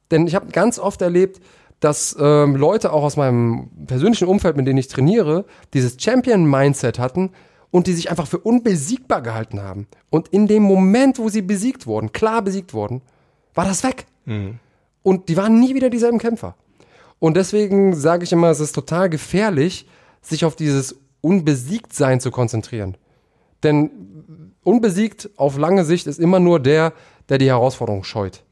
[0.10, 1.42] Denn ich habe ganz oft erlebt,
[1.82, 7.32] dass ähm, Leute auch aus meinem persönlichen Umfeld, mit denen ich trainiere, dieses Champion-Mindset hatten
[7.72, 9.88] und die sich einfach für unbesiegbar gehalten haben.
[10.10, 13.02] Und in dem Moment, wo sie besiegt wurden, klar besiegt wurden,
[13.54, 14.06] war das weg.
[15.04, 16.56] Und die waren nie wieder dieselben Kämpfer.
[17.26, 19.88] Und deswegen sage ich immer, es ist total gefährlich,
[20.22, 22.98] sich auf dieses Unbesiegtsein zu konzentrieren.
[23.64, 23.90] Denn
[24.64, 26.94] unbesiegt auf lange Sicht ist immer nur der,
[27.28, 28.44] der die Herausforderung scheut.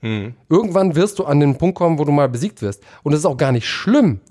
[0.49, 2.81] Irgendwann wirst du an den Punkt kommen, wo du mal besiegt wirst.
[3.03, 4.21] Und das ist auch gar nicht schlimm.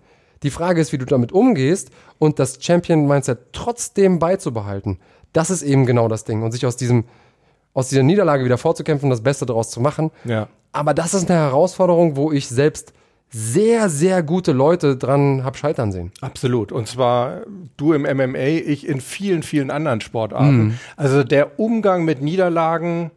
[0.42, 4.98] Die Frage ist, wie du damit umgehst und das Champion-Mindset trotzdem beizubehalten.
[5.32, 6.42] Das ist eben genau das Ding.
[6.42, 7.04] Und sich aus diesem,
[7.74, 10.10] aus dieser Niederlage wieder vorzukämpfen, das Beste daraus zu machen.
[10.24, 10.48] Ja.
[10.72, 12.92] Aber das ist eine Herausforderung, wo ich selbst
[13.34, 16.12] sehr, sehr gute Leute dran hab scheitern sehen.
[16.20, 16.70] Absolut.
[16.70, 17.40] Und zwar
[17.78, 20.78] du im MMA, ich in vielen, vielen anderen Sportarten.
[20.96, 23.10] Also der Umgang mit Niederlagen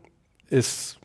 [0.49, 0.99] ist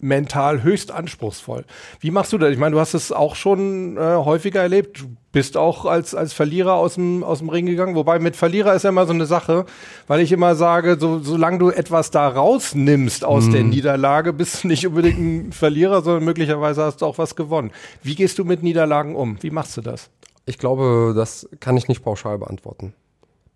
[0.00, 1.64] mental höchst anspruchsvoll.
[2.00, 2.50] Wie machst du das?
[2.50, 5.00] Ich meine, du hast es auch schon äh, häufiger erlebt.
[5.00, 7.94] Du bist auch als, als Verlierer aus dem, aus dem Ring gegangen.
[7.94, 9.66] Wobei mit Verlierer ist ja immer so eine Sache,
[10.06, 14.68] weil ich immer sage, so, solange du etwas da rausnimmst aus der Niederlage, bist du
[14.68, 17.72] nicht unbedingt ein Verlierer, sondern möglicherweise hast du auch was gewonnen.
[18.02, 19.36] Wie gehst du mit Niederlagen um?
[19.42, 20.10] Wie machst du das?
[20.46, 22.94] Ich glaube, das kann ich nicht pauschal beantworten.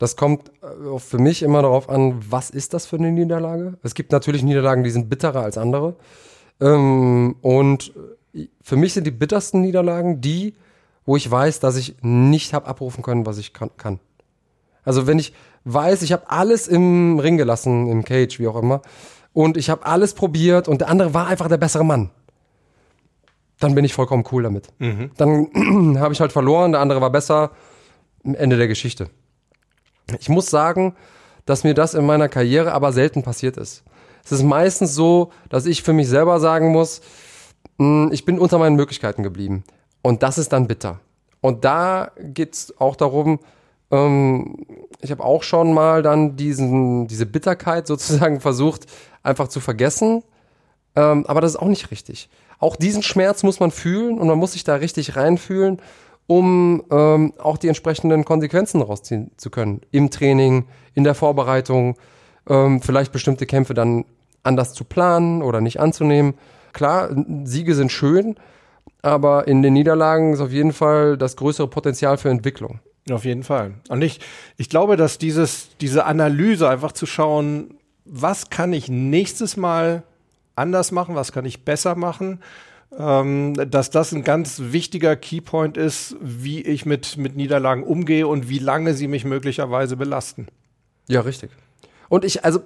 [0.03, 3.79] Das kommt äh, für mich immer darauf an, was ist das für eine Niederlage?
[3.85, 5.95] Es gibt natürlich Niederlagen, die sind bitterer als andere.
[6.63, 7.93] Ähm, und
[8.63, 10.55] für mich sind die bittersten Niederlagen die,
[11.05, 13.71] wo ich weiß, dass ich nicht habe abrufen können, was ich kann.
[13.77, 13.99] kann.
[14.85, 15.33] Also wenn ich
[15.65, 18.83] weiß, ich habe alles im Ring gelassen, im Cage, wie auch immer,
[19.33, 22.11] und ich habe alles probiert und der andere war einfach der bessere Mann.
[23.59, 24.69] Dann bin ich vollkommen cool damit.
[25.17, 27.53] Dann habe ich halt verloren, der andere war besser.
[28.25, 29.11] Ende der Geschichte.
[30.21, 30.95] Ich muss sagen,
[31.45, 33.83] dass mir das in meiner Karriere aber selten passiert ist.
[34.25, 37.01] Es ist meistens so, dass ich für mich selber sagen muss,
[37.79, 39.65] mh, ich bin unter meinen Möglichkeiten geblieben.
[40.03, 41.01] Und das ist dann bitter.
[41.41, 43.41] Und da geht's auch darum,
[43.91, 44.67] ähm,
[45.01, 48.87] ich habe auch schon mal dann diesen, diese Bitterkeit sozusagen versucht,
[49.23, 50.23] einfach zu vergessen.
[50.97, 52.29] Ähm, aber das ist auch nicht richtig.
[52.59, 55.81] Auch diesen Schmerz muss man fühlen und man muss sich da richtig reinfühlen,
[56.29, 59.81] um ähm, auch die entsprechenden Konsequenzen rausziehen zu können.
[59.91, 61.97] Im Training, in der Vorbereitung,
[62.49, 64.05] ähm, vielleicht bestimmte Kämpfe dann
[64.43, 66.35] anders zu planen oder nicht anzunehmen.
[66.73, 67.11] Klar,
[67.45, 68.37] Siege sind schön,
[69.03, 72.81] aber in den Niederlagen ist auf jeden Fall das größere Potenzial für Entwicklung.
[73.11, 73.75] Auf jeden Fall.
[73.89, 74.21] Und ich,
[74.57, 77.75] ich glaube, dass dieses, diese Analyse einfach zu schauen,
[78.05, 80.05] was kann ich nächstes Mal
[80.55, 82.41] anders machen, was kann ich besser machen,
[82.97, 88.49] ähm, dass das ein ganz wichtiger Keypoint ist, wie ich mit, mit Niederlagen umgehe und
[88.49, 90.47] wie lange sie mich möglicherweise belasten.
[91.09, 91.51] Ja, richtig.
[92.13, 92.61] Und ich, also,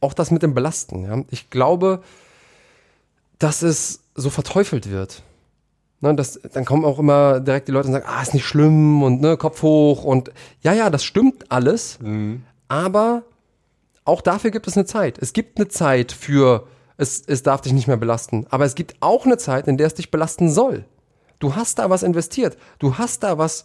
[0.00, 1.22] auch das mit dem Belasten, ja.
[1.30, 2.02] Ich glaube,
[3.38, 5.22] dass es so verteufelt wird.
[6.00, 9.04] Ne, das, dann kommen auch immer direkt die Leute und sagen, ah, ist nicht schlimm
[9.04, 12.00] und ne, Kopf hoch und ja, ja, das stimmt alles,
[12.66, 13.22] aber
[14.04, 15.18] auch dafür gibt es eine Zeit.
[15.18, 18.96] Es gibt eine Zeit für, es, es darf dich nicht mehr belasten, aber es gibt
[18.98, 20.86] auch eine Zeit, in der es dich belasten soll.
[21.38, 23.64] Du hast da was investiert, du hast da was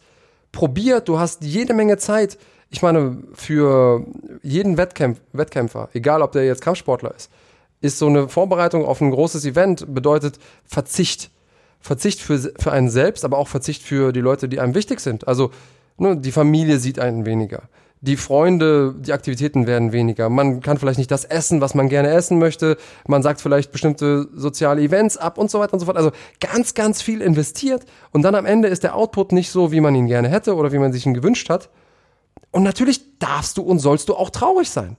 [0.51, 2.37] probiert, du hast jede Menge Zeit.
[2.69, 4.05] Ich meine, für
[4.43, 7.31] jeden Wettkämpf, Wettkämpfer, egal ob der jetzt Kampfsportler ist,
[7.79, 11.31] ist so eine Vorbereitung auf ein großes Event bedeutet Verzicht.
[11.79, 15.27] Verzicht für, für einen selbst, aber auch Verzicht für die Leute, die einem wichtig sind.
[15.27, 15.51] Also
[15.97, 17.63] ne, die Familie sieht einen weniger.
[18.01, 20.29] Die Freunde, die Aktivitäten werden weniger.
[20.29, 22.77] Man kann vielleicht nicht das essen, was man gerne essen möchte.
[23.07, 25.97] Man sagt vielleicht bestimmte soziale Events ab und so weiter und so fort.
[25.97, 27.85] Also ganz, ganz viel investiert.
[28.11, 30.71] Und dann am Ende ist der Output nicht so, wie man ihn gerne hätte oder
[30.71, 31.69] wie man sich ihn gewünscht hat.
[32.57, 34.97] Und natürlich darfst du und sollst du auch traurig sein.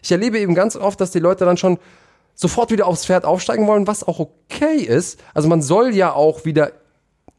[0.00, 1.80] Ich erlebe eben ganz oft, dass die Leute dann schon
[2.36, 5.18] sofort wieder aufs Pferd aufsteigen wollen, was auch okay ist.
[5.34, 6.70] Also man soll ja auch wieder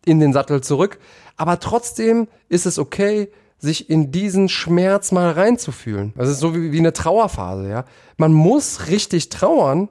[0.04, 1.00] in den Sattel zurück,
[1.38, 6.12] aber trotzdem ist es okay, sich in diesen Schmerz mal reinzufühlen.
[6.18, 7.86] Das ist so wie, wie eine Trauerphase, ja.
[8.18, 9.88] Man muss richtig trauern,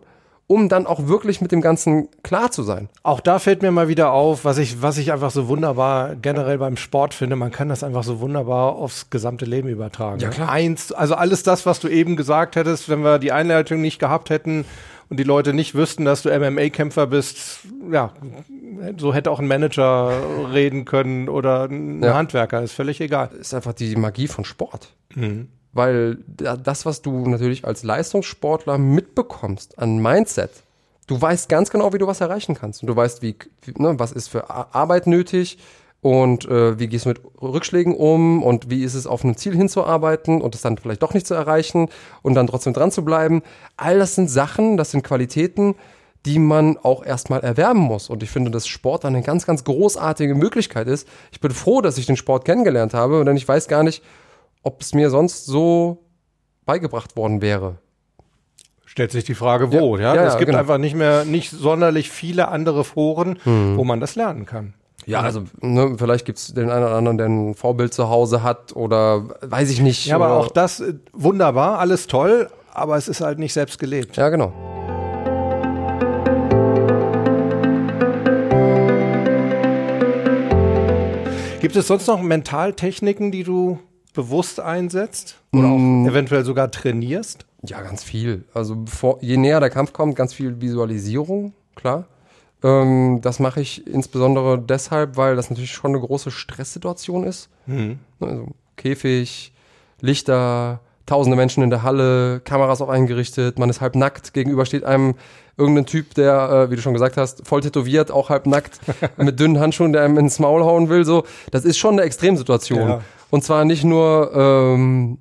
[0.51, 2.89] um dann auch wirklich mit dem Ganzen klar zu sein.
[3.05, 6.59] Auch da fällt mir mal wieder auf, was ich, was ich einfach so wunderbar generell
[6.59, 7.37] beim Sport finde.
[7.37, 10.19] Man kann das einfach so wunderbar aufs gesamte Leben übertragen.
[10.19, 10.49] Ja, klar.
[10.51, 14.29] Eins, also alles das, was du eben gesagt hättest, wenn wir die Einleitung nicht gehabt
[14.29, 14.65] hätten
[15.09, 17.61] und die Leute nicht wüssten, dass du MMA-Kämpfer bist,
[17.93, 18.13] ja,
[18.99, 20.11] so hätte auch ein Manager
[20.53, 22.15] reden können oder ein Ja.
[22.15, 23.31] Handwerker, ist völlig egal.
[23.41, 24.97] ist einfach die Magie von Sport.
[25.73, 30.51] Weil da- das, was du natürlich als Leistungssportler mitbekommst an Mindset,
[31.07, 32.83] du weißt ganz genau, wie du was erreichen kannst.
[32.83, 33.37] Und du weißt, wie,
[33.79, 35.59] ne, was ist für Ar- Arbeit nötig
[36.03, 39.55] und äh, wie gehst du mit Rückschlägen um und wie ist es, auf ein Ziel
[39.55, 41.89] hinzuarbeiten und es dann vielleicht doch nicht zu erreichen
[42.23, 43.43] und dann trotzdem dran zu bleiben.
[43.77, 45.75] All das sind Sachen, das sind Qualitäten,
[46.27, 48.11] die man auch erstmal erwerben muss.
[48.11, 51.07] Und ich finde, dass Sport eine ganz, ganz großartige Möglichkeit ist.
[51.33, 54.03] Ich bin froh, dass ich den Sport kennengelernt habe, denn ich weiß gar nicht,
[54.63, 56.05] ob es mir sonst so
[56.67, 57.79] beigebracht worden wäre.
[58.85, 60.15] Stellt sich die Frage, wo, ja?
[60.15, 60.59] Ja, ja, es gibt genau.
[60.59, 63.77] einfach nicht mehr, nicht sonderlich viele andere Foren, Hm.
[63.77, 64.75] wo man das lernen kann.
[65.07, 68.43] Ja, also ne, vielleicht gibt es den einen oder anderen, der ein Vorbild zu Hause
[68.43, 70.07] hat oder weiß ich nicht.
[70.07, 74.17] Ja, aber auch das äh, wunderbar, alles toll, aber es ist halt nicht selbst gelebt.
[74.17, 74.53] Ja, genau.
[81.61, 83.79] Gibt es sonst noch Mentaltechniken, die du
[84.15, 87.47] bewusst einsetzt oder auch eventuell sogar trainierst?
[87.63, 88.45] Ja, ganz viel.
[88.55, 92.07] Also bevor, je näher der Kampf kommt, ganz viel Visualisierung, klar.
[92.63, 97.49] Ähm, das mache ich insbesondere deshalb, weil das natürlich schon eine große Stresssituation ist.
[98.21, 99.53] Also Käfig,
[100.01, 104.85] Lichter, tausende Menschen in der Halle, Kameras auch eingerichtet, man ist halb nackt, gegenüber steht
[104.85, 105.15] einem
[105.57, 108.81] irgendein Typ, der, äh, wie du schon gesagt hast, voll tätowiert, auch halb nackt,
[109.17, 111.05] mit dünnen Handschuhen, der einem ins Maul hauen will.
[111.05, 112.89] So, das ist schon eine Extremsituation.
[112.89, 113.01] Ja.
[113.31, 115.19] Und zwar nicht nur ähm,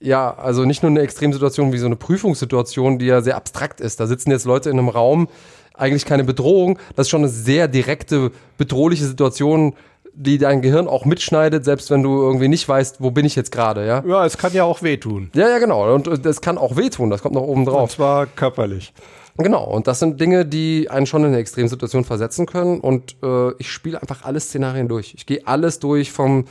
[0.00, 4.00] ja, also nicht nur eine Extremsituation wie so eine Prüfungssituation, die ja sehr abstrakt ist.
[4.00, 5.28] Da sitzen jetzt Leute in einem Raum,
[5.72, 6.78] eigentlich keine Bedrohung.
[6.94, 9.74] Das ist schon eine sehr direkte, bedrohliche Situation,
[10.14, 13.50] die dein Gehirn auch mitschneidet, selbst wenn du irgendwie nicht weißt, wo bin ich jetzt
[13.50, 14.04] gerade, ja?
[14.06, 15.30] Ja, es kann ja auch wehtun.
[15.34, 15.92] Ja, ja, genau.
[15.92, 17.90] Und das kann auch wehtun, das kommt noch oben Und drauf.
[17.94, 18.92] zwar körperlich.
[19.36, 22.78] Genau, und das sind Dinge, die einen schon in eine Extremsituation versetzen können.
[22.78, 25.14] Und äh, ich spiele einfach alle Szenarien durch.
[25.16, 26.44] Ich gehe alles durch vom,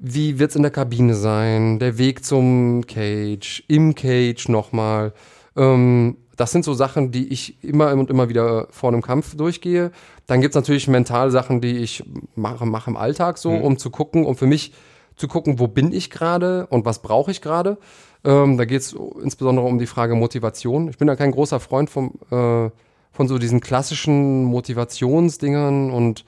[0.00, 5.12] wie wird's in der Kabine sein, der Weg zum Cage, im Cage nochmal, äh,
[5.56, 9.92] Ähm, das sind so Sachen, die ich immer und immer wieder vor einem Kampf durchgehe.
[10.26, 12.02] Dann gibt's natürlich mental Sachen, die ich
[12.34, 14.72] mache, mache im Alltag so, um zu gucken, um für mich
[15.16, 17.76] zu gucken, wo bin ich gerade und was brauche ich gerade.
[18.24, 20.88] Ähm, da geht's insbesondere um die Frage Motivation.
[20.88, 22.70] Ich bin da kein großer Freund vom, äh,
[23.12, 26.24] von so diesen klassischen Motivationsdingern und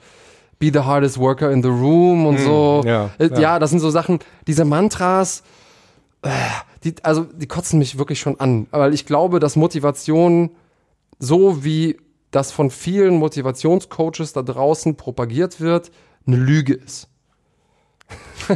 [0.71, 2.83] be the hardest worker in the room und so.
[2.85, 3.39] ja, Äh, ja.
[3.39, 5.43] ja, das sind so Sachen, diese Mantras,
[6.21, 6.29] äh,
[6.83, 10.51] die, also die kotzen mich wirklich schon an, weil ich glaube, dass Motivation
[11.19, 11.97] so wie
[12.31, 15.91] das von vielen Motivationscoaches da draußen propagiert wird,
[16.25, 17.07] eine Lüge ist.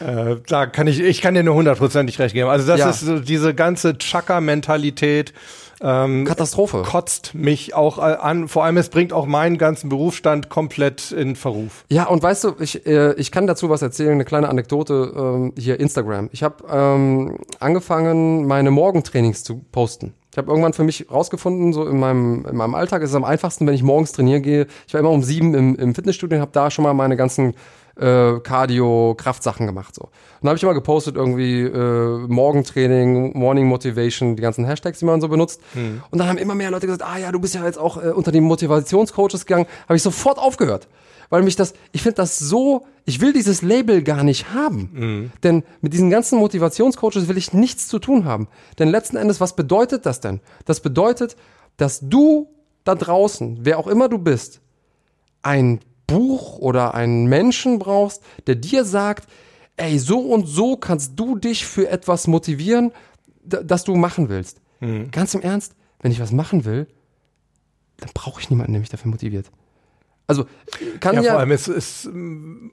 [0.00, 2.48] Äh, da kann ich, ich kann dir nur hundertprozentig recht geben.
[2.48, 2.88] Also das Ja.
[2.90, 5.32] ist so diese ganze Chaka-Mentalität.
[5.80, 6.82] Ähm, Katastrophe.
[6.82, 8.48] kotzt mich auch äh, an.
[8.48, 11.84] Vor allem, es bringt auch meinen ganzen Berufsstand komplett in Verruf.
[11.88, 15.52] Ja, und weißt du, ich, äh, ich kann dazu was erzählen, eine kleine Anekdote ähm,
[15.56, 16.28] hier Instagram.
[16.32, 20.14] Ich habe ähm, angefangen, meine Morgentrainings zu posten.
[20.30, 23.24] Ich habe irgendwann für mich rausgefunden, so in meinem, in meinem Alltag ist es am
[23.24, 24.66] einfachsten, wenn ich morgens trainieren gehe.
[24.86, 27.54] Ich war immer um sieben im, im Fitnessstudio und habe da schon mal meine ganzen
[27.98, 29.94] äh, Cardio-Kraftsachen gemacht.
[29.94, 30.02] So.
[30.02, 35.04] Und dann habe ich immer gepostet, irgendwie äh, Morgentraining, Morning Motivation, die ganzen Hashtags, die
[35.04, 35.60] man so benutzt.
[36.10, 38.10] Und dann haben immer mehr Leute gesagt, ah ja, du bist ja jetzt auch äh,
[38.10, 39.66] unter die Motivationscoaches gegangen.
[39.84, 40.88] Habe ich sofort aufgehört.
[41.30, 45.30] Weil mich das, ich finde das so, ich will dieses Label gar nicht haben.
[45.42, 48.48] Denn mit diesen ganzen Motivationscoaches will ich nichts zu tun haben.
[48.78, 50.40] Denn letzten Endes, was bedeutet das denn?
[50.64, 51.36] Das bedeutet,
[51.76, 52.48] dass du
[52.84, 54.62] da draußen, wer auch immer du bist,
[55.42, 59.28] ein Buch oder einen Menschen brauchst, der dir sagt,
[59.76, 62.90] ey, so und so kannst du dich für etwas motivieren,
[63.44, 64.60] das du machen willst.
[65.12, 66.88] Ganz im Ernst, wenn ich was machen will,
[67.98, 69.50] dann brauche ich niemanden, der mich dafür motiviert.
[70.30, 70.44] Also,
[71.00, 72.06] kann Ja, ja, vor allem, es, es,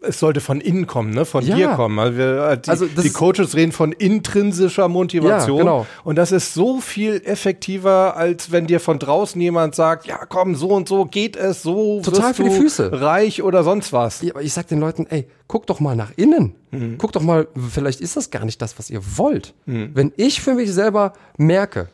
[0.02, 1.24] es sollte von innen kommen, ne?
[1.24, 1.56] von Ja.
[1.56, 1.98] dir kommen.
[2.00, 5.60] Also, wir, äh, die, Also die Coaches reden von intrinsischer Motivation.
[5.60, 5.88] Ja, genau.
[6.04, 10.56] Und das ist so viel effektiver, als wenn dir von draußen jemand sagt, ja komm,
[10.56, 12.92] so und so geht es, so Total wirst für die Füße.
[13.02, 14.22] reich oder sonst was.
[14.22, 16.56] Ja, aber ich sag den Leuten, ey, guck doch mal nach innen.
[16.72, 16.98] Mhm.
[16.98, 19.54] Guck doch mal, vielleicht ist das gar nicht das, was ihr wollt.
[19.66, 21.88] Wenn ich für mich selber merke,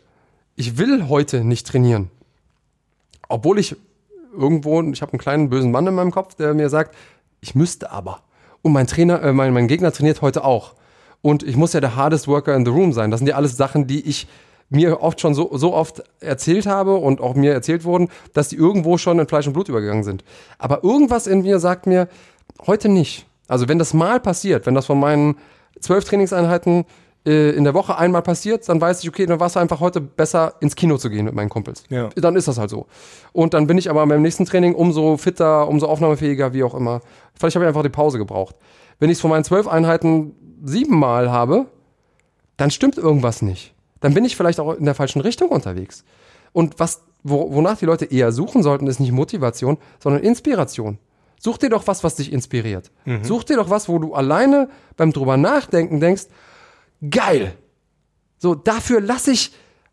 [0.55, 2.09] ich will heute nicht trainieren,
[3.29, 3.75] obwohl ich
[4.33, 6.95] irgendwo, ich habe einen kleinen bösen Mann in meinem Kopf, der mir sagt,
[7.41, 8.21] ich müsste aber.
[8.61, 10.73] Und mein Trainer, äh, mein, mein Gegner trainiert heute auch.
[11.21, 13.11] Und ich muss ja der hardest worker in the room sein.
[13.11, 14.27] Das sind ja alles Sachen, die ich
[14.69, 18.55] mir oft schon so, so oft erzählt habe und auch mir erzählt wurden, dass die
[18.55, 20.23] irgendwo schon in Fleisch und Blut übergegangen sind.
[20.57, 22.07] Aber irgendwas in mir sagt mir,
[22.65, 23.25] heute nicht.
[23.47, 25.35] Also wenn das mal passiert, wenn das von meinen
[25.81, 26.85] zwölf Trainingseinheiten
[27.25, 30.01] äh, in der Woche einmal passiert, dann weiß ich, okay, dann war es einfach heute
[30.01, 31.83] besser, ins Kino zu gehen mit meinen Kumpels.
[31.89, 32.09] Ja.
[32.15, 32.87] Dann ist das halt so.
[33.31, 37.01] Und dann bin ich aber beim nächsten Training umso fitter, umso aufnahmefähiger, wie auch immer.
[37.35, 38.55] Vielleicht habe ich einfach die Pause gebraucht.
[38.99, 41.67] Wenn ich es von meinen zwölf Einheiten siebenmal habe,
[42.57, 43.73] dann stimmt irgendwas nicht.
[43.99, 46.03] Dann bin ich vielleicht auch in der falschen Richtung unterwegs.
[46.53, 50.97] Und was, wo, wonach die Leute eher suchen sollten, ist nicht Motivation, sondern Inspiration.
[51.39, 52.91] Such dir doch was, was dich inspiriert.
[53.23, 56.25] Such dir doch was, wo du alleine beim drüber nachdenken denkst,
[57.09, 57.53] geil.
[58.37, 59.51] So, dafür lasse ich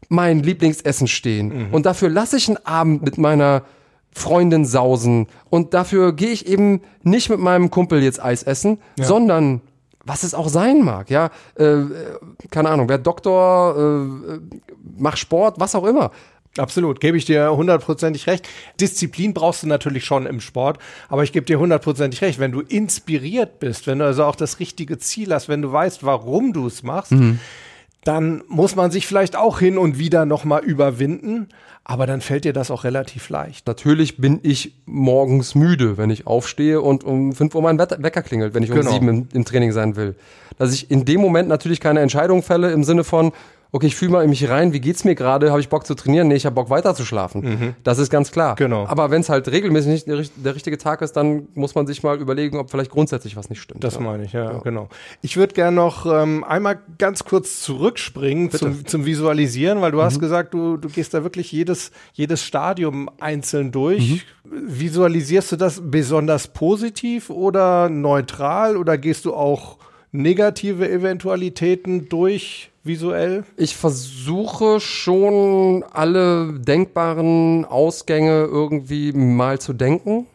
[0.09, 1.71] mein Lieblingsessen stehen.
[1.73, 3.63] Und dafür lasse ich einen Abend mit meiner
[4.11, 5.27] Freundin sausen.
[5.51, 9.61] Und dafür gehe ich eben nicht mit meinem Kumpel jetzt Eis essen, sondern
[10.09, 11.87] was es auch sein mag, ja, äh, äh,
[12.51, 14.41] keine Ahnung, wer Doktor, äh, äh,
[14.97, 16.11] mach Sport, was auch immer.
[16.59, 18.49] Absolut, gebe ich dir hundertprozentig recht.
[18.81, 22.61] Disziplin brauchst du natürlich schon im Sport, aber ich gebe dir hundertprozentig recht, wenn du
[22.61, 26.67] inspiriert bist, wenn du also auch das richtige Ziel hast, wenn du weißt, warum du
[26.67, 27.13] es machst,
[28.05, 31.49] dann muss man sich vielleicht auch hin und wieder nochmal überwinden,
[31.85, 33.67] aber dann fällt dir das auch relativ leicht.
[33.67, 38.55] Natürlich bin ich morgens müde, wenn ich aufstehe und um 5 Uhr mein Wecker klingelt,
[38.55, 38.93] wenn ich um Genau.
[38.93, 40.15] 7 im, im Training sein will.
[40.59, 43.33] Dass ich in dem Moment natürlich keine Entscheidung fälle im Sinne von,
[43.73, 45.95] okay, ich fühle mal in mich rein, wie geht's mir gerade, habe ich Bock zu
[45.95, 46.29] trainieren?
[46.29, 47.75] Nee, ich habe Bock weiter zu schlafen.
[47.85, 48.53] Das ist ganz klar.
[48.53, 48.57] Mhm.
[48.57, 48.87] Genau.
[48.87, 52.03] Aber wenn es halt regelmäßig nicht der, der richtige Tag ist, dann muss man sich
[52.03, 53.85] mal überlegen, ob vielleicht grundsätzlich was nicht stimmt.
[53.85, 54.01] Das ja.
[54.01, 54.89] meine ich, ja, genau.
[55.23, 60.19] Ich würde gerne noch ähm, einmal ganz kurz zurückspringen zum, zum Visualisieren, weil du hast
[60.21, 64.25] gesagt, du, du gehst da wirklich jedes, jedes Stadium einzeln durch.
[64.45, 69.79] Visualisierst du das besonders positiv oder neutral oder gehst du auch
[70.13, 73.45] negative Eventualitäten durch visuell?
[73.57, 80.27] Ich versuche schon alle denkbaren Ausgänge irgendwie mal zu denken,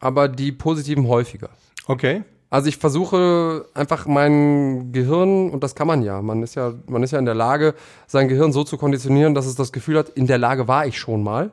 [0.00, 1.50] aber die positiven häufiger.
[1.86, 2.22] Okay.
[2.48, 7.02] Also ich versuche einfach mein Gehirn, und das kann man ja, man ist ja, man
[7.02, 7.74] ist ja in der Lage,
[8.06, 10.96] sein Gehirn so zu konditionieren, dass es das Gefühl hat, in der Lage war ich
[10.96, 11.50] schon mal.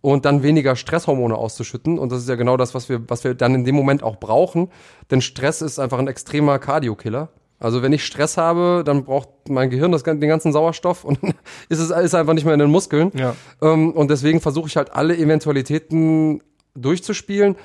[0.00, 1.98] Und dann weniger Stresshormone auszuschütten.
[1.98, 4.16] Und das ist ja genau das, was wir, was wir dann in dem Moment auch
[4.16, 4.70] brauchen.
[5.10, 7.30] Denn Stress ist einfach ein extremer Cardio-Killer.
[7.60, 11.18] Also wenn ich Stress habe, dann braucht mein Gehirn das, den ganzen Sauerstoff und
[11.68, 13.10] ist es ist einfach nicht mehr in den Muskeln.
[13.14, 13.34] Ja.
[13.60, 16.40] Ähm, und deswegen versuche ich halt alle Eventualitäten
[16.74, 17.56] durchzuspielen,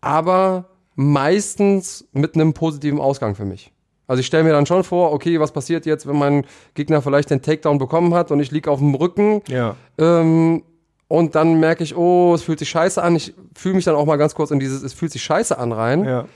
[0.00, 3.72] aber meistens mit einem positiven Ausgang für mich.
[4.08, 7.30] Also ich stelle mir dann schon vor, okay, was passiert jetzt, wenn mein Gegner vielleicht
[7.30, 9.42] den Takedown bekommen hat und ich liege auf dem Rücken.
[9.48, 9.76] Ja.
[9.98, 10.62] Ähm,
[11.08, 13.14] und dann merke ich, oh, es fühlt sich scheiße an.
[13.16, 15.72] Ich fühle mich dann auch mal ganz kurz in dieses, es fühlt sich scheiße an
[15.72, 16.04] rein.
[16.04, 16.26] Ja.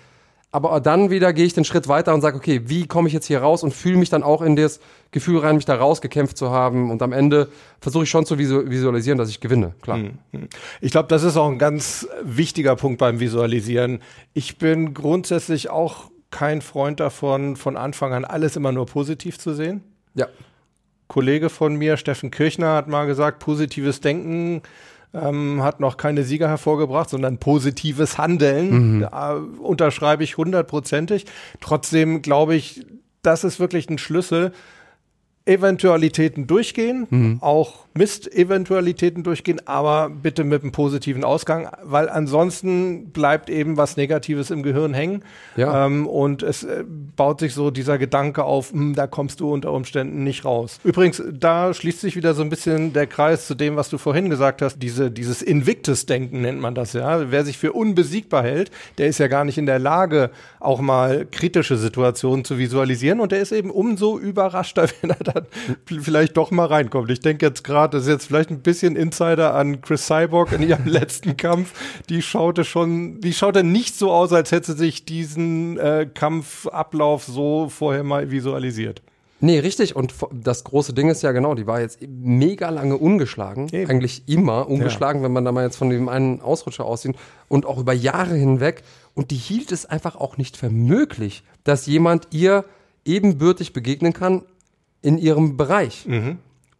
[0.53, 3.27] Aber dann wieder gehe ich den Schritt weiter und sage, okay, wie komme ich jetzt
[3.27, 4.81] hier raus und fühle mich dann auch in das
[5.13, 6.91] Gefühl rein, mich da rausgekämpft zu haben.
[6.91, 7.49] Und am Ende
[7.81, 9.75] versuche ich schon zu visualisieren, dass ich gewinne.
[9.81, 9.99] Klar.
[9.99, 10.49] Hm,
[10.81, 14.01] Ich glaube, das ist auch ein ganz wichtiger Punkt beim Visualisieren.
[14.35, 19.55] Ich bin grundsätzlich auch kein Freund davon, von Anfang an alles immer nur positiv zu
[19.55, 19.83] sehen.
[20.15, 20.27] Ja.
[21.11, 24.63] Kollege von mir, Steffen Kirchner, hat mal gesagt, positives Denken
[25.13, 29.01] ähm, hat noch keine Sieger hervorgebracht, sondern positives Handeln.
[29.01, 31.27] Da unterschreibe ich hundertprozentig.
[31.61, 32.87] Trotzdem glaube ich,
[33.23, 34.53] das ist wirklich ein Schlüssel.
[35.47, 43.77] Eventualitäten durchgehen, auch Mist-Eventualitäten durchgehen, aber bitte mit einem positiven Ausgang, weil ansonsten bleibt eben
[43.77, 45.23] was Negatives im Gehirn hängen.
[45.55, 45.85] Ja.
[45.85, 49.73] Ähm, und es äh, baut sich so dieser Gedanke auf, hm, da kommst du unter
[49.73, 50.81] Umständen nicht raus.
[50.83, 54.31] Übrigens, da schließt sich wieder so ein bisschen der Kreis zu dem, was du vorhin
[54.31, 54.79] gesagt hast.
[54.79, 57.31] Diese, dieses Invictus-Denken nennt man das ja.
[57.31, 61.27] Wer sich für unbesiegbar hält, der ist ja gar nicht in der Lage, auch mal
[61.31, 63.21] kritische Situationen zu visualisieren.
[63.21, 65.45] Und der ist eben umso überraschter, wenn er dann
[65.85, 67.11] vielleicht doch mal reinkommt.
[67.11, 70.63] Ich denke jetzt gerade, das ist jetzt vielleicht ein bisschen Insider an Chris Cyborg in
[70.63, 71.73] ihrem letzten Kampf.
[72.09, 77.25] Die schaute schon, die schaute nicht so aus, als hätte sie sich diesen äh, Kampfablauf
[77.25, 79.03] so vorher mal visualisiert.
[79.41, 79.97] Nee, richtig.
[79.97, 83.69] Und das große Ding ist ja genau, die war jetzt mega lange ungeschlagen.
[83.73, 83.91] Eben.
[83.91, 87.17] Eigentlich immer ungeschlagen, wenn man da mal jetzt von dem einen Ausrutscher aussieht.
[87.49, 88.83] Und auch über Jahre hinweg.
[89.15, 92.65] Und die hielt es einfach auch nicht für möglich, dass jemand ihr
[93.05, 94.43] ebenbürtig begegnen kann
[95.03, 96.07] in ihrem Bereich.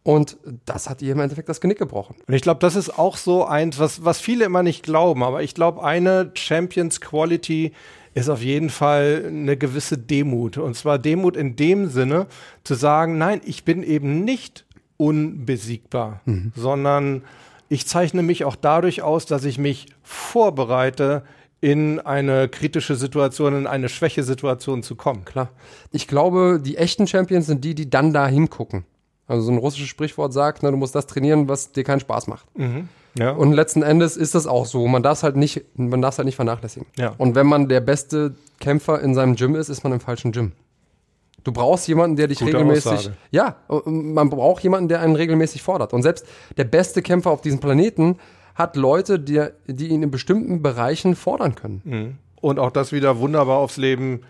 [0.03, 2.15] Und das hat ihr im Endeffekt das Genick gebrochen.
[2.27, 5.23] Und ich glaube, das ist auch so eins, was, was viele immer nicht glauben.
[5.23, 7.71] Aber ich glaube, eine Champions Quality
[8.13, 10.57] ist auf jeden Fall eine gewisse Demut.
[10.57, 12.25] Und zwar Demut in dem Sinne,
[12.63, 14.65] zu sagen, nein, ich bin eben nicht
[14.97, 16.21] unbesiegbar,
[16.55, 17.23] sondern
[17.69, 21.23] ich zeichne mich auch dadurch aus, dass ich mich vorbereite,
[21.61, 25.25] in eine kritische Situation, in eine Schwächesituation zu kommen.
[25.25, 25.49] Klar.
[25.91, 28.83] Ich glaube, die echten Champions sind die, die dann da hingucken.
[29.27, 32.27] Also so ein russisches Sprichwort sagt, ne, du musst das trainieren, was dir keinen Spaß
[32.27, 32.45] macht.
[33.17, 33.31] Ja.
[33.31, 34.87] Und letzten Endes ist das auch so.
[34.87, 36.87] Man darf es halt nicht, man darf halt nicht vernachlässigen.
[36.97, 37.13] Ja.
[37.17, 40.53] Und wenn man der beste Kämpfer in seinem Gym ist, ist man im falschen Gym.
[41.43, 42.91] Du brauchst jemanden, der dich Gute regelmäßig.
[42.91, 43.15] Aussage.
[43.31, 43.55] Ja,
[43.85, 45.91] man braucht jemanden, der einen regelmäßig fordert.
[45.93, 46.25] Und selbst
[46.57, 48.17] der beste Kämpfer auf diesem Planeten
[48.53, 52.19] hat Leute, die, die ihn in bestimmten Bereichen fordern können.
[52.41, 54.21] Und auch das wieder wunderbar aufs Leben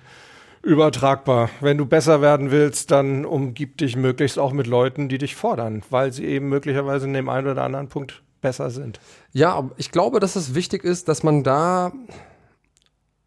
[0.63, 1.49] übertragbar.
[1.59, 5.83] Wenn du besser werden willst, dann umgib dich möglichst auch mit Leuten, die dich fordern,
[5.89, 8.99] weil sie eben möglicherweise in dem einen oder anderen Punkt besser sind.
[9.33, 11.91] Ja, ich glaube, dass es wichtig ist, dass man da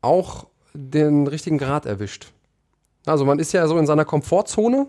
[0.03, 2.33] auch den richtigen Grad erwischt.
[3.07, 4.87] Also man ist ja so in seiner Komfortzone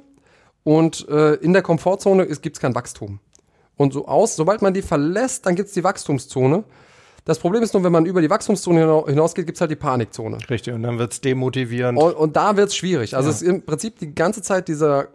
[0.64, 3.20] und äh, in der Komfortzone gibt es kein Wachstum.
[3.78, 6.64] Und so aus, sobald man die verlässt, dann gibt es die Wachstumszone.
[7.26, 9.76] Das Problem ist nur, wenn man über die Wachstumszone hina- hinausgeht, gibt es halt die
[9.76, 10.38] Panikzone.
[10.50, 12.00] Richtig, und dann wird's demotivierend.
[12.00, 13.16] Und, und da wird es schwierig.
[13.16, 13.36] Also Ja.
[13.36, 15.08] es ist im Prinzip die ganze Zeit dieser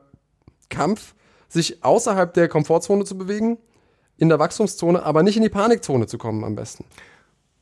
[0.69, 1.15] Kampf,
[1.49, 3.59] sich außerhalb der Komfortzone zu bewegen,
[4.17, 6.85] in der Wachstumszone, aber nicht in die Panikzone zu kommen am besten.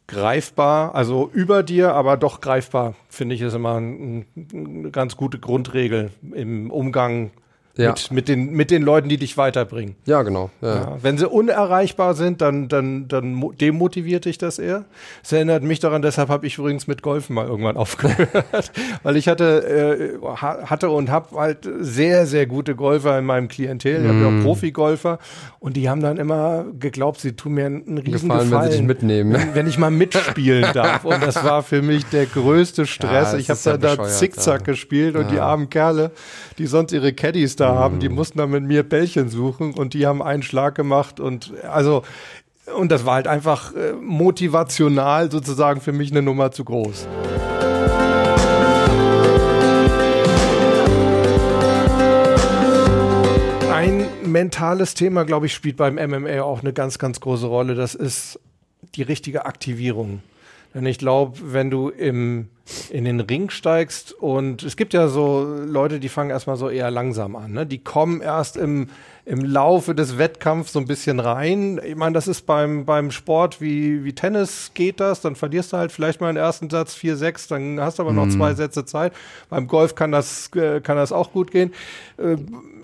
[0.06, 5.38] greifbar, also über dir, aber doch greifbar, finde ich, ist immer ein, eine ganz gute
[5.38, 7.30] Grundregel im Umgang
[7.78, 7.90] Ja.
[7.90, 9.94] mit, mit, den, mit den Leuten, die dich weiterbringen.
[10.04, 10.50] Ja, genau.
[10.60, 10.74] Ja.
[10.74, 14.84] Ja, wenn sie unerreichbar sind, dann, dann, dann mo- demotiviert dich das eher.
[15.22, 18.72] Es erinnert mich daran, deshalb habe ich übrigens mit Golfen mal irgendwann aufgehört,
[19.04, 23.46] weil ich hatte, äh, ha- hatte und habe halt sehr, sehr gute Golfer in meinem
[23.48, 24.02] Klientel.
[24.02, 24.40] Ich habe ja Mm.
[24.40, 25.18] auch Profigolfer
[25.60, 28.78] und die haben dann immer geglaubt, sie tun mir einen riesen Gefallen, Gefallen, wenn sie
[28.78, 29.32] dich mitnehmen.
[29.34, 31.04] wenn, wenn ich mal mitspielen darf.
[31.04, 33.30] Und das war für mich der größte Stress.
[33.32, 36.10] das ich habe dann da Zickzack gespielt und die armen Kerle,
[36.58, 38.00] die sonst ihre Caddies da haben, Mhm.
[38.00, 42.02] die mussten dann mit mir Bällchen suchen und die haben einen Schlag gemacht und also
[42.76, 47.07] und das war halt einfach äh, motivational sozusagen für mich eine Nummer zu groß.
[53.72, 57.74] Ein mentales Thema, glaube ich, spielt beim MMA auch eine ganz, ganz große Rolle.
[57.74, 58.40] Das ist
[58.97, 60.20] die richtige Aktivierung.
[60.74, 62.49] Denn ich glaube, wenn du im,
[62.90, 66.90] in den Ring steigst und es gibt ja so Leute, die fangen erstmal so eher
[66.90, 67.52] langsam an.
[67.52, 67.66] Ne?
[67.66, 68.88] Die kommen erst im,
[69.24, 71.80] im Laufe des Wettkampfs so ein bisschen rein.
[71.84, 75.76] Ich meine, das ist beim, beim Sport wie, wie Tennis geht das, dann verlierst du
[75.76, 78.32] halt vielleicht mal den ersten Satz 4-6, dann hast du aber noch mhm.
[78.32, 79.12] zwei Sätze Zeit.
[79.48, 81.72] Beim Golf kann das, äh, kann das auch gut gehen.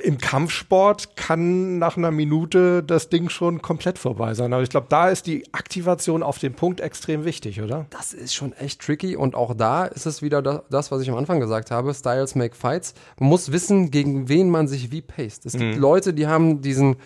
[0.01, 4.53] Im Kampfsport kann nach einer Minute das Ding schon komplett vorbei sein.
[4.53, 7.87] Aber ich glaube, da ist die Aktivation auf den Punkt extrem wichtig, oder?
[7.91, 11.17] Das ist schon echt tricky und auch da ist es wieder das, was ich am
[11.17, 12.95] Anfang gesagt habe, Styles make fights.
[13.19, 15.47] Man muss wissen, gegen wen man sich wie paced.
[15.47, 15.81] Es gibt mhm.
[15.81, 16.97] Leute, die haben diesen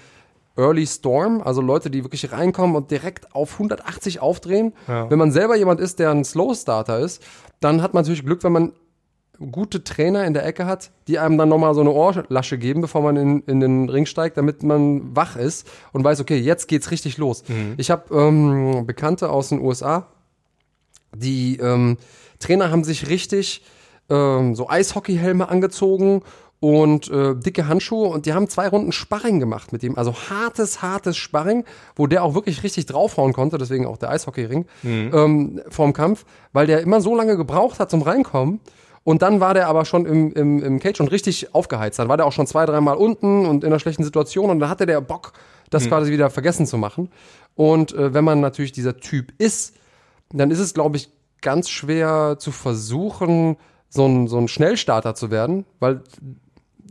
[0.57, 4.72] Early Storm, also Leute, die wirklich reinkommen und direkt auf 180 aufdrehen.
[4.89, 5.09] Ja.
[5.09, 7.22] Wenn man selber jemand ist, der ein Slow Starter ist,
[7.61, 8.72] dann hat man natürlich Glück, wenn man
[9.39, 13.03] gute Trainer in der Ecke hat, die einem dann nochmal so eine Ohrlasche geben, bevor
[13.03, 16.91] man in, in den Ring steigt, damit man wach ist und weiß, okay, jetzt geht's
[16.91, 17.45] richtig los.
[17.49, 17.74] Mhm.
[17.76, 20.09] Ich habe ähm, Bekannte aus den USA,
[21.14, 21.97] die ähm,
[22.41, 23.62] Trainer haben sich richtig
[24.11, 26.22] ähm, so Eishockeyhelme angezogen
[26.61, 29.97] und äh, dicke Handschuhe und die haben zwei Runden Sparring gemacht mit ihm.
[29.97, 31.64] Also hartes, hartes Sparring,
[31.95, 35.11] wo der auch wirklich richtig draufhauen konnte, deswegen auch der Eishockeyring mhm.
[35.14, 38.61] ähm, vorm Kampf, weil der immer so lange gebraucht hat zum Reinkommen.
[39.05, 41.99] Und dann war der aber schon im, im, im Cage und richtig aufgeheizt.
[41.99, 44.68] Dann war der auch schon zwei, dreimal unten und in einer schlechten Situation und dann
[44.68, 45.32] hatte der Bock,
[45.70, 45.88] das mhm.
[45.88, 47.11] quasi wieder vergessen zu machen.
[47.55, 49.76] Und äh, wenn man natürlich dieser Typ ist,
[50.32, 53.57] dann ist es, glaube ich, ganz schwer zu versuchen,
[53.88, 56.03] so ein, so ein Schnellstarter zu werden, weil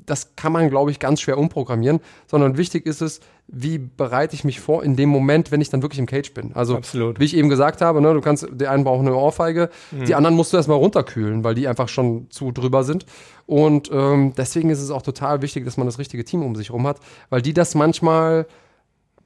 [0.05, 4.43] das kann man, glaube ich, ganz schwer umprogrammieren, sondern wichtig ist es, wie bereite ich
[4.43, 6.51] mich vor in dem Moment, wenn ich dann wirklich im Cage bin.
[6.53, 7.19] Also, Absolut.
[7.19, 10.05] wie ich eben gesagt habe, ne, du kannst, der einen braucht eine Ohrfeige, mhm.
[10.05, 13.05] die anderen musst du erstmal runterkühlen, weil die einfach schon zu drüber sind.
[13.45, 16.69] Und ähm, deswegen ist es auch total wichtig, dass man das richtige Team um sich
[16.69, 18.45] herum hat, weil die das manchmal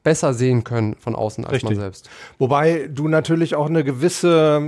[0.03, 1.71] besser sehen können von außen als Richtig.
[1.71, 2.09] man selbst.
[2.39, 4.61] Wobei du natürlich auch eine gewisse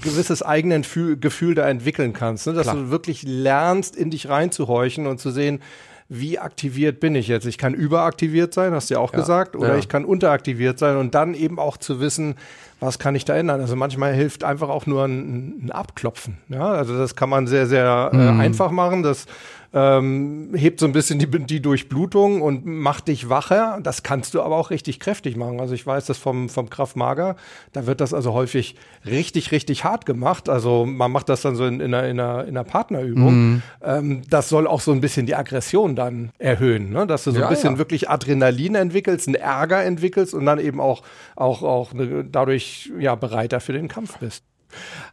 [0.00, 0.84] gewisses eigenen
[1.20, 2.52] Gefühl da entwickeln kannst, ne?
[2.52, 2.76] dass Klar.
[2.76, 5.60] du wirklich lernst, in dich reinzuhorchen und zu sehen,
[6.08, 7.46] wie aktiviert bin ich jetzt?
[7.46, 9.20] Ich kann überaktiviert sein, hast du ja auch ja.
[9.20, 9.78] gesagt, oder ja.
[9.78, 12.34] ich kann unteraktiviert sein und dann eben auch zu wissen,
[12.80, 13.60] was kann ich da ändern?
[13.60, 16.36] Also manchmal hilft einfach auch nur ein, ein Abklopfen.
[16.48, 18.40] Ja, also das kann man sehr, sehr äh, mhm.
[18.40, 19.02] einfach machen.
[19.02, 19.26] Das
[19.74, 23.78] ähm, hebt so ein bisschen die, die Durchblutung und macht dich wacher.
[23.82, 25.60] Das kannst du aber auch richtig kräftig machen.
[25.60, 27.36] Also ich weiß das vom, vom Kraftmager,
[27.72, 30.48] da wird das also häufig richtig, richtig hart gemacht.
[30.48, 33.34] Also man macht das dann so in, in, einer, in, einer, in einer Partnerübung.
[33.34, 33.62] Mhm.
[33.82, 37.06] Ähm, das soll auch so ein bisschen die Aggression dann erhöhen, ne?
[37.06, 37.78] dass du so ja, ein bisschen ja.
[37.78, 41.02] wirklich Adrenalin entwickelst, einen Ärger entwickelst und dann eben auch,
[41.34, 44.44] auch, auch eine, dadurch ja, bereiter für den Kampf bist.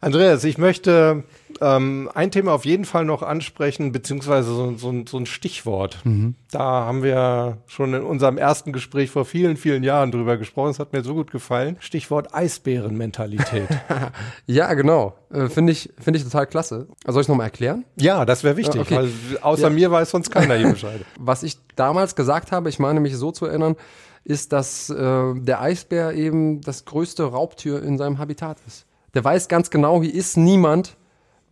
[0.01, 1.23] Andreas, ich möchte
[1.61, 5.99] ähm, ein Thema auf jeden Fall noch ansprechen, beziehungsweise so, so, so ein Stichwort.
[6.03, 6.35] Mhm.
[6.51, 10.71] Da haben wir schon in unserem ersten Gespräch vor vielen, vielen Jahren drüber gesprochen.
[10.71, 11.77] Es hat mir so gut gefallen.
[11.79, 13.67] Stichwort Eisbärenmentalität.
[14.45, 15.15] ja, genau.
[15.31, 16.87] Äh, Finde ich, find ich total klasse.
[17.03, 17.85] Also soll ich nochmal erklären?
[17.95, 18.95] Ja, das wäre wichtig, okay.
[18.95, 19.09] weil
[19.41, 19.69] außer ja.
[19.69, 21.01] mir weiß sonst keiner hier Bescheid.
[21.19, 23.75] Was ich damals gesagt habe, ich meine mich so zu erinnern,
[24.23, 28.85] ist, dass äh, der Eisbär eben das größte Raubtier in seinem Habitat ist.
[29.13, 30.95] Der weiß ganz genau, hier ist niemand,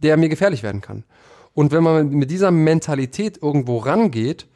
[0.04, 1.04] der mir gefährlich werden kann.
[1.54, 4.48] Und wenn man mit dieser Mentalität irgendwo rangeht,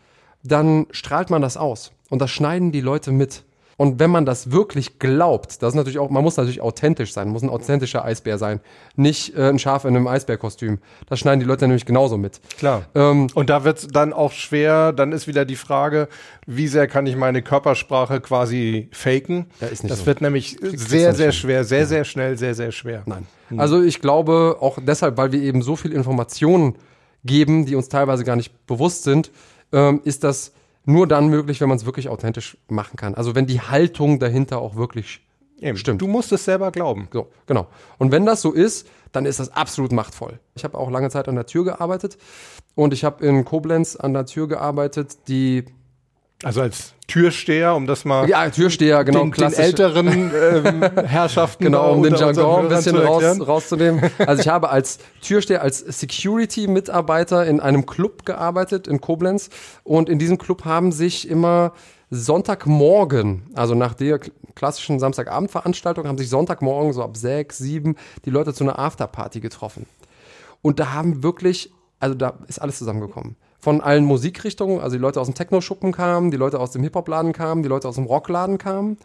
[0.44, 1.92] dann strahlt man das aus.
[2.10, 3.44] Und das schneiden die Leute mit.
[3.82, 7.30] Und wenn man das wirklich glaubt, das ist natürlich auch, man muss natürlich authentisch sein,
[7.30, 8.60] muss ein authentischer Eisbär sein,
[8.96, 10.78] nicht äh, ein Schaf in einem Eisbärkostüm.
[11.10, 12.42] Das schneiden die Leute nämlich genauso mit.
[12.60, 12.84] Klar.
[12.94, 16.10] Ähm, und da wird es dann auch schwer, dann ist wieder die Frage,
[16.46, 19.48] wie sehr kann ich meine Körpersprache quasi faken?
[19.60, 20.06] Ja, ist nicht das so.
[20.06, 23.02] wird nämlich sehr, sehr schwer, sehr, sehr schnell, sehr, sehr schwer.
[23.08, 23.26] Nein.
[23.48, 23.60] Hm.
[23.60, 26.76] Also ich glaube auch deshalb, weil wir eben so viel Informationen
[27.26, 29.32] geben, die uns teilweise gar nicht bewusst sind,
[29.72, 30.52] ähm, ist das
[30.86, 33.16] nur dann möglich, wenn man es wirklich authentisch machen kann.
[33.16, 35.22] Also wenn die Haltung dahinter auch wirklich
[35.60, 35.78] Eben.
[35.78, 36.02] stimmt.
[36.02, 37.08] Du musst es selber glauben.
[37.14, 37.68] So, genau.
[38.00, 40.40] Und wenn das so ist, dann ist das absolut machtvoll.
[40.56, 42.18] Ich habe auch lange Zeit an der Tür gearbeitet
[42.74, 45.66] und ich habe in Koblenz an der Tür gearbeitet, die
[46.44, 51.94] also als Türsteher, um das mal ja Türsteher genau den, den älteren ähm, Herrschaften genau
[51.94, 54.10] um den Jargon ein bisschen raus, rauszunehmen.
[54.20, 59.50] Also ich habe als Türsteher, als Security-Mitarbeiter in einem Club gearbeitet in Koblenz
[59.84, 61.74] und in diesem Club haben sich immer
[62.10, 64.20] Sonntagmorgen, also nach der
[64.56, 69.86] klassischen Samstagabendveranstaltung, haben sich Sonntagmorgen so ab sechs, sieben die Leute zu einer Afterparty getroffen.
[70.62, 74.80] Und da haben wirklich, also da ist alles zusammengekommen von allen Musikrichtungen.
[74.80, 77.88] Also die Leute aus dem Techno-Schuppen kamen, die Leute aus dem Hip-Hop-Laden kamen, die Leute
[77.88, 78.98] aus dem Rockladen kamen.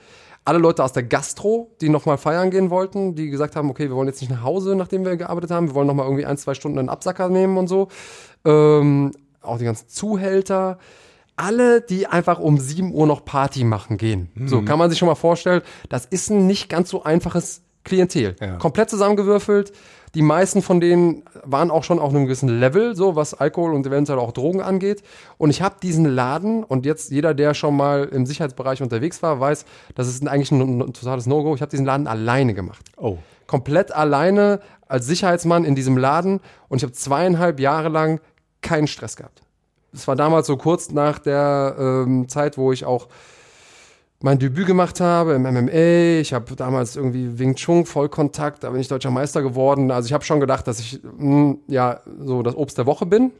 [0.44, 3.96] Alle Leute aus der Gastro, die nochmal feiern gehen wollten, die gesagt haben, okay, wir
[3.96, 6.54] wollen jetzt nicht nach Hause, nachdem wir gearbeitet haben, wir wollen nochmal irgendwie ein, zwei
[6.54, 7.88] Stunden einen Absacker nehmen und so.
[8.44, 10.78] Ähm, auch die ganzen Zuhälter.
[11.34, 14.30] Alle, die einfach um 7 Uhr noch Party machen gehen.
[14.34, 14.48] Mhm.
[14.48, 18.36] So kann man sich schon mal vorstellen, das ist ein nicht ganz so einfaches Klientel.
[18.40, 18.56] Ja.
[18.56, 19.72] Komplett zusammengewürfelt.
[20.14, 23.86] Die meisten von denen waren auch schon auf einem gewissen Level, so was Alkohol und
[23.86, 25.02] eventuell auch Drogen angeht.
[25.36, 29.40] Und ich habe diesen Laden und jetzt jeder, der schon mal im Sicherheitsbereich unterwegs war,
[29.40, 29.64] weiß,
[29.94, 31.54] das ist eigentlich ein, ein totales No-Go.
[31.54, 33.18] Ich habe diesen Laden alleine gemacht Oh.
[33.46, 38.20] komplett alleine als Sicherheitsmann in diesem Laden und ich habe zweieinhalb Jahre lang
[38.62, 39.42] keinen Stress gehabt.
[39.92, 43.08] Es war damals so kurz nach der ähm, Zeit, wo ich auch
[44.22, 46.20] mein Debüt gemacht habe im MMA.
[46.20, 49.90] Ich habe damals irgendwie Wing Chun Vollkontakt, da bin ich deutscher Meister geworden.
[49.90, 53.32] Also ich habe schon gedacht, dass ich mh, ja so das Obst der Woche bin.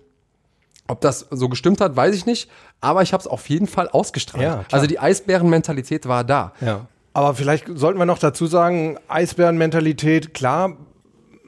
[0.88, 2.50] Ob das so gestimmt hat, weiß ich nicht.
[2.80, 4.42] Aber ich habe es auf jeden Fall ausgestrahlt.
[4.42, 6.52] Ja, also die Eisbärenmentalität war da.
[6.60, 6.86] Ja.
[7.12, 10.76] Aber vielleicht sollten wir noch dazu sagen, Eisbärenmentalität, klar,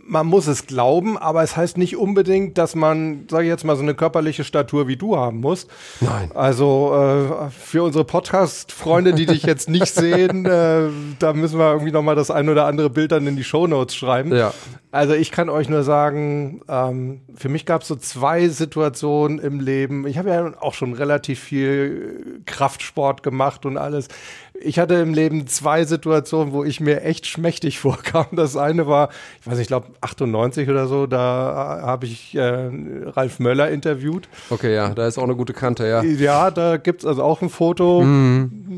[0.09, 3.77] man muss es glauben, aber es heißt nicht unbedingt, dass man, sage ich jetzt mal,
[3.77, 5.67] so eine körperliche Statur wie du haben muss.
[6.01, 6.33] Nein.
[6.35, 10.89] Also äh, für unsere Podcast-Freunde, die dich jetzt nicht sehen, äh,
[11.19, 13.95] da müssen wir irgendwie noch mal das ein oder andere Bild dann in die Shownotes
[13.95, 14.35] schreiben.
[14.35, 14.55] Ja.
[14.91, 19.61] Also ich kann euch nur sagen, ähm, für mich gab es so zwei Situationen im
[19.61, 20.07] Leben.
[20.07, 24.09] Ich habe ja auch schon relativ viel Kraftsport gemacht und alles.
[24.61, 28.27] Ich hatte im Leben zwei Situationen, wo ich mir echt schmächtig vorkam.
[28.33, 32.35] Das eine war, ich weiß nicht, ich glaube 98 oder so, da äh, habe ich
[32.35, 32.71] äh,
[33.07, 34.29] Ralf Möller interviewt.
[34.51, 36.03] Okay, ja, da ist auch eine gute Kante, ja.
[36.03, 38.05] Ja, da gibt's also auch ein Foto.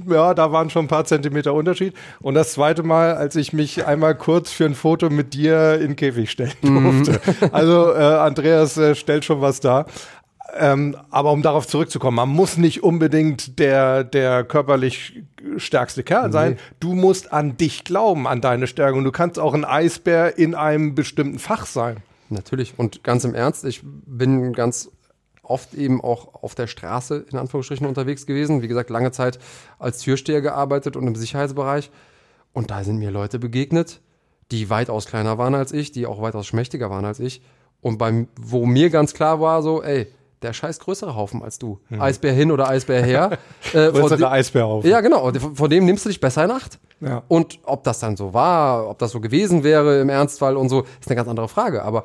[0.08, 1.94] Ja, da waren schon ein paar Zentimeter Unterschied.
[2.20, 5.88] Und das zweite Mal, als ich mich einmal kurz für ein Foto mit dir in
[5.88, 7.20] den Käfig stellen durfte.
[7.52, 9.86] Also äh, Andreas äh, stellt schon was dar.
[10.56, 15.22] Ähm, aber um darauf zurückzukommen, man muss nicht unbedingt der, der körperlich
[15.56, 16.58] stärkste Kerl sein.
[16.80, 18.96] Du musst an dich glauben, an deine Stärke.
[18.96, 21.98] Und du kannst auch ein Eisbär in einem bestimmten Fach sein.
[22.28, 22.74] Natürlich.
[22.78, 24.90] Und ganz im Ernst, ich bin ganz
[25.42, 28.62] oft eben auch auf der Straße in Anführungsstrichen unterwegs gewesen.
[28.62, 29.38] Wie gesagt, lange Zeit
[29.78, 31.90] als Türsteher gearbeitet und im Sicherheitsbereich.
[32.52, 34.00] Und da sind mir Leute begegnet,
[34.50, 37.42] die weitaus kleiner waren als ich, die auch weitaus schmächtiger waren als ich.
[37.80, 40.06] Und beim, wo mir ganz klar war, so, ey,
[40.42, 41.80] der scheiß größere Haufen als du.
[41.98, 43.38] Eisbär hin oder Eisbär her.
[43.72, 44.88] äh, Größere Eisbärhaufen.
[44.90, 45.30] ja, genau.
[45.54, 46.78] Vor dem nimmst du dich besser in Acht.
[47.00, 47.22] Ja.
[47.28, 50.82] Und ob das dann so war, ob das so gewesen wäre im Ernstfall und so,
[51.00, 51.82] ist eine ganz andere Frage.
[51.82, 52.04] Aber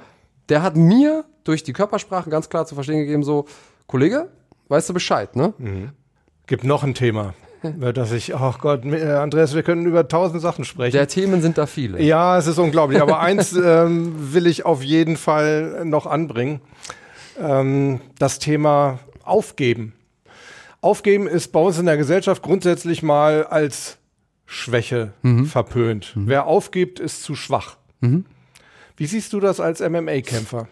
[0.50, 3.46] der hat mir durch die Körpersprache ganz klar zu verstehen gegeben, so,
[3.88, 4.30] Kollege,
[4.70, 5.54] weißt du Bescheid, ne?
[6.48, 7.34] Gibt noch ein Thema,
[7.64, 10.94] über das ich, ach Gott, äh, Andreas, wir können über tausend Sachen sprechen.
[10.94, 12.02] Der Themen sind da viele.
[12.02, 16.62] ja, es ist unglaublich, aber eins ähm, will ich auf jeden Fall noch anbringen.
[17.40, 19.94] Ähm, das Thema Aufgeben.
[20.82, 23.98] Aufgeben ist bei uns in der Gesellschaft grundsätzlich mal als
[24.46, 25.14] Schwäche
[25.48, 26.14] verpönt.
[26.16, 27.78] Wer aufgibt, ist zu schwach.
[28.96, 30.68] Wie siehst du das als MMA-Kämpfer?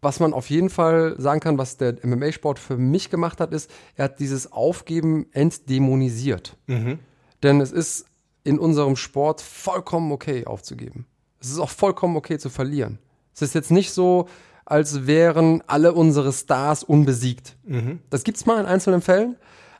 [0.00, 3.68] Was man auf jeden Fall sagen kann, was der MMA-Sport für mich gemacht hat, ist,
[3.96, 6.56] er hat dieses Aufgeben entdämonisiert.
[7.42, 8.06] Denn es ist
[8.44, 11.04] in unserem Sport vollkommen okay aufzugeben.
[11.40, 13.00] Es ist auch vollkommen okay zu verlieren.
[13.34, 14.28] Es ist jetzt nicht so,
[14.68, 17.56] als wären alle unsere Stars unbesiegt.
[18.10, 19.36] Das gibt's mal in einzelnen Fällen,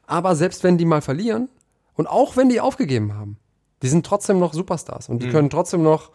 [0.06, 1.50] aber selbst wenn die mal verlieren
[1.94, 3.36] und auch wenn die aufgegeben haben,
[3.82, 6.10] die sind trotzdem noch Superstars und die können trotzdem noch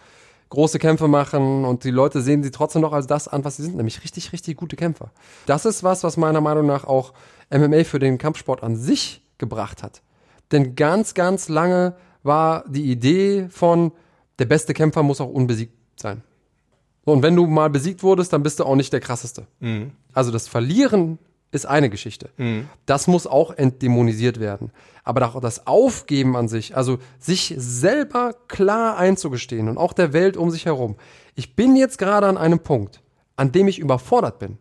[0.50, 3.64] große Kämpfe machen und die Leute sehen sie trotzdem noch als das an, was sie
[3.64, 5.12] sind, nämlich richtig, richtig gute Kämpfer.
[5.46, 7.14] Das ist was, was meiner Meinung nach auch
[7.52, 10.02] MMA für den Kampfsport an sich gebracht hat.
[10.52, 13.92] Denn ganz, ganz lange war die Idee von,
[14.40, 16.24] der beste Kämpfer muss auch unbesiegt sein.
[17.06, 19.48] So, und wenn du mal besiegt wurdest, dann bist du auch nicht der krasseste.
[20.14, 21.20] Also das Verlieren
[21.52, 22.30] ist eine Geschichte.
[22.86, 24.72] Das muss auch entdämonisiert werden.
[25.04, 30.38] Aber auch das Aufgeben an sich, also sich selber klar einzugestehen und auch der Welt
[30.38, 30.96] um sich herum.
[31.36, 33.02] Ich bin jetzt gerade an einem Punkt,
[33.36, 34.58] an dem ich überfordert bin.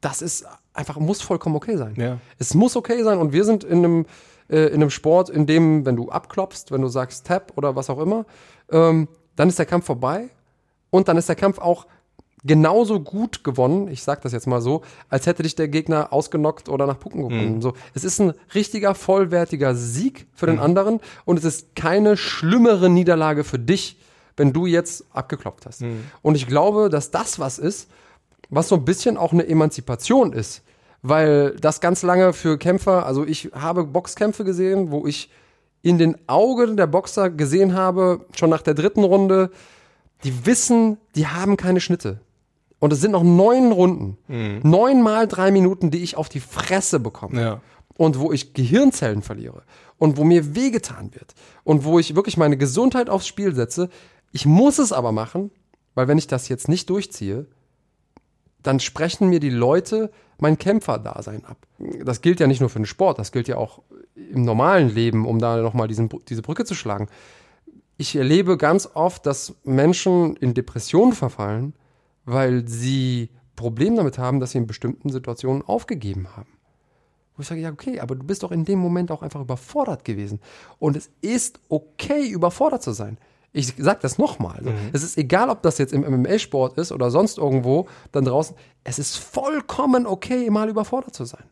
[0.00, 1.94] Das ist einfach, muss vollkommen okay sein.
[1.96, 2.18] Ja.
[2.38, 4.06] Es muss okay sein und wir sind in einem,
[4.48, 7.90] äh, in einem Sport, in dem, wenn du abklopfst, wenn du sagst Tap oder was
[7.90, 8.24] auch immer,
[8.70, 10.30] ähm, dann ist der Kampf vorbei
[10.90, 11.86] und dann ist der Kampf auch
[12.44, 16.68] genauso gut gewonnen, ich sag das jetzt mal so, als hätte dich der Gegner ausgenockt
[16.68, 17.60] oder nach Punkten gewonnen.
[17.60, 22.88] So, es ist ein richtiger, vollwertiger Sieg für den anderen und es ist keine schlimmere
[22.88, 23.98] Niederlage für dich,
[24.36, 25.82] wenn du jetzt abgeklopft hast.
[26.22, 27.90] Und ich glaube, dass das was ist,
[28.48, 30.62] was so ein bisschen auch eine Emanzipation ist.
[31.02, 35.30] Weil das ganz lange für Kämpfer, also ich habe Boxkämpfe gesehen, wo ich
[35.82, 39.50] in den Augen der Boxer gesehen habe, schon nach der dritten Runde,
[40.24, 42.20] die wissen, die haben keine Schnitte.
[42.78, 44.16] Und es sind noch neun Runden.
[44.62, 47.40] Neun mal drei Minuten, die ich auf die Fresse bekomme.
[47.40, 47.60] Ja.
[47.96, 49.62] Und wo ich Gehirnzellen verliere.
[49.98, 51.34] Und wo mir wehgetan wird.
[51.64, 53.90] Und wo ich wirklich meine Gesundheit aufs Spiel setze.
[54.32, 55.50] Ich muss es aber machen,
[55.94, 57.46] weil wenn ich das jetzt nicht durchziehe,
[58.62, 61.58] dann sprechen mir die Leute mein Kämpferdasein ab.
[62.04, 63.82] Das gilt ja nicht nur für den Sport, das gilt ja auch
[64.14, 67.08] im normalen Leben, um da nochmal diese Brücke zu schlagen.
[68.00, 71.74] Ich erlebe ganz oft, dass Menschen in Depressionen verfallen,
[72.24, 76.48] weil sie Probleme damit haben, dass sie in bestimmten Situationen aufgegeben haben.
[77.36, 80.06] Wo ich sage, ja, okay, aber du bist doch in dem Moment auch einfach überfordert
[80.06, 80.40] gewesen.
[80.78, 83.18] Und es ist okay, überfordert zu sein.
[83.52, 84.56] Ich sage das nochmal.
[84.56, 84.90] Also, mhm.
[84.94, 88.56] Es ist egal, ob das jetzt im MMA-Sport ist oder sonst irgendwo dann draußen.
[88.82, 91.44] Es ist vollkommen okay, mal überfordert zu sein.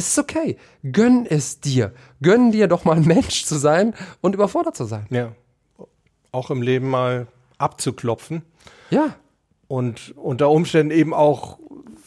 [0.00, 0.56] Es ist okay.
[0.92, 1.92] Gönn es dir.
[2.22, 3.92] Gönn dir doch mal ein Mensch zu sein
[4.22, 5.06] und überfordert zu sein.
[5.10, 5.32] Ja.
[6.32, 7.26] Auch im Leben mal
[7.58, 8.40] abzuklopfen.
[8.88, 9.14] Ja.
[9.68, 11.58] Und unter Umständen eben auch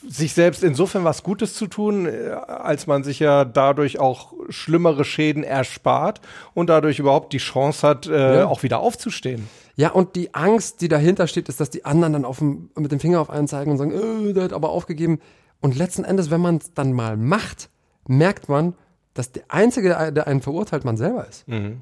[0.07, 5.05] sich selbst insofern was Gutes zu tun, äh, als man sich ja dadurch auch schlimmere
[5.05, 6.19] Schäden erspart
[6.55, 8.47] und dadurch überhaupt die Chance hat, äh, ja.
[8.47, 9.47] auch wieder aufzustehen.
[9.75, 12.91] Ja, und die Angst, die dahinter steht, ist, dass die anderen dann auf dem, mit
[12.91, 15.19] dem Finger auf einen zeigen und sagen, äh, der hat aber aufgegeben.
[15.61, 17.69] Und letzten Endes, wenn man es dann mal macht,
[18.07, 18.73] merkt man,
[19.13, 21.47] dass der Einzige, der einen verurteilt, man selber ist.
[21.47, 21.81] Mhm.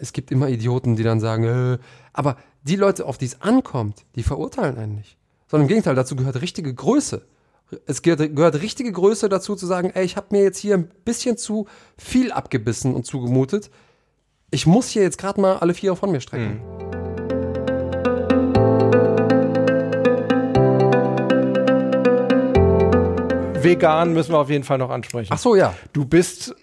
[0.00, 1.78] Es gibt immer Idioten, die dann sagen, äh,
[2.12, 5.16] aber die Leute, auf die es ankommt, die verurteilen einen nicht
[5.50, 7.22] sondern im Gegenteil, dazu gehört richtige Größe.
[7.86, 10.88] Es gehört, gehört richtige Größe dazu zu sagen, ey, ich habe mir jetzt hier ein
[11.04, 11.66] bisschen zu
[11.98, 13.70] viel abgebissen und zugemutet.
[14.50, 16.60] Ich muss hier jetzt gerade mal alle vier von mir strecken.
[16.60, 16.99] Mhm.
[23.70, 25.30] Vegan müssen wir auf jeden Fall noch ansprechen.
[25.32, 25.74] Ach so, ja.
[25.92, 26.54] Du bist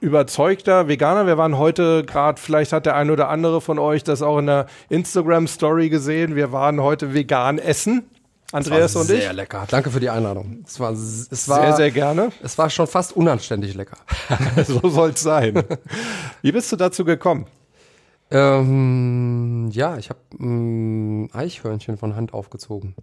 [0.00, 1.26] überzeugter Veganer.
[1.26, 4.46] Wir waren heute gerade, vielleicht hat der ein oder andere von euch das auch in
[4.46, 6.36] der Instagram-Story gesehen.
[6.36, 8.08] Wir waren heute vegan essen.
[8.52, 9.22] Andreas und ich.
[9.22, 9.66] Sehr lecker.
[9.68, 10.62] Danke für die Einladung.
[10.64, 12.30] Es war, es war sehr, sehr gerne.
[12.42, 13.96] Es war schon fast unanständig lecker.
[14.66, 15.64] so soll es sein.
[16.42, 17.46] Wie bist du dazu gekommen?
[18.30, 22.94] Ähm, ja, ich habe ein Eichhörnchen von Hand aufgezogen.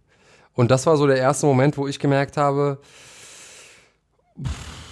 [0.53, 2.79] Und das war so der erste Moment, wo ich gemerkt habe,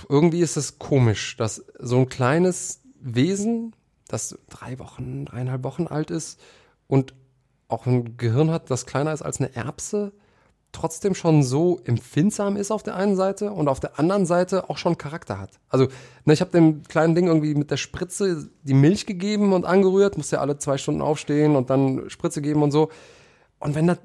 [0.07, 3.75] irgendwie ist es komisch, dass so ein kleines Wesen,
[4.07, 6.39] das drei Wochen, dreieinhalb Wochen alt ist
[6.87, 7.13] und
[7.67, 10.11] auch ein Gehirn hat, das kleiner ist als eine Erbse,
[10.71, 14.77] trotzdem schon so empfindsam ist auf der einen Seite und auf der anderen Seite auch
[14.77, 15.59] schon Charakter hat.
[15.69, 15.87] Also,
[16.25, 20.17] ne, ich habe dem kleinen Ding irgendwie mit der Spritze die Milch gegeben und angerührt,
[20.17, 22.89] musste ja alle zwei Stunden aufstehen und dann Spritze geben und so.
[23.59, 23.99] Und wenn das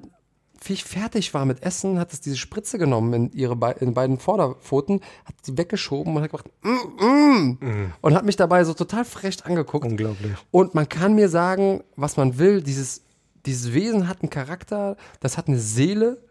[0.73, 5.01] fertig war mit Essen, hat es diese Spritze genommen in ihre Be in beiden Vorderpfoten,
[5.25, 7.93] hat sie weggeschoben und hat gesagt, mm, mm, mm.
[8.01, 9.85] und hat mich dabei so total frech angeguckt.
[9.85, 10.33] Unglaublich.
[10.51, 13.03] Und man kann mir sagen, was man will, dieses,
[13.45, 16.21] dieses Wesen hat einen Charakter, das hat eine Seele,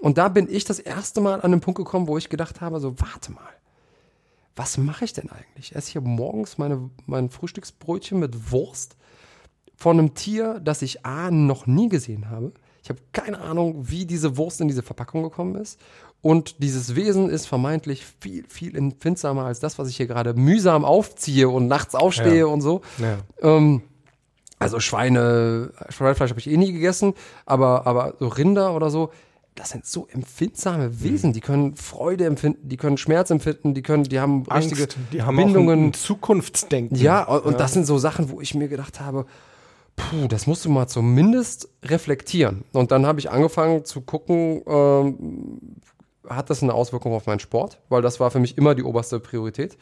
[0.00, 2.80] und da bin ich das erste Mal an den Punkt gekommen, wo ich gedacht habe,
[2.80, 3.48] so, warte mal,
[4.56, 5.70] was mache ich denn eigentlich?
[5.70, 8.96] Ich esse hier morgens meine, mein Frühstücksbrötchen mit Wurst
[9.76, 12.52] von einem Tier, das ich A, noch nie gesehen habe.
[12.82, 15.78] Ich habe keine Ahnung, wie diese Wurst in diese Verpackung gekommen ist.
[16.20, 20.84] Und dieses Wesen ist vermeintlich viel, viel empfindsamer als das, was ich hier gerade mühsam
[20.84, 22.46] aufziehe und nachts aufstehe ja.
[22.46, 22.82] und so.
[22.98, 23.18] Ja.
[23.40, 23.82] Ähm,
[24.60, 27.14] also Schweine, Schweinefleisch habe ich eh nie gegessen,
[27.44, 29.10] aber, aber so Rinder oder so,
[29.56, 31.34] das sind so empfindsame Wesen, mhm.
[31.34, 35.22] die können Freude empfinden, die können Schmerz empfinden, die können, die haben Angst, richtige die
[35.22, 35.68] haben Bindungen.
[35.68, 36.96] Auch ein, ein Zukunftsdenken.
[36.96, 37.58] Ja, und ja.
[37.58, 39.26] das sind so Sachen, wo ich mir gedacht habe,
[39.96, 42.64] puh, das musst du mal zumindest reflektieren.
[42.72, 45.76] Und dann habe ich angefangen zu gucken, ähm,
[46.28, 47.80] hat das eine Auswirkung auf meinen Sport?
[47.88, 49.76] Weil das war für mich immer die oberste Priorität.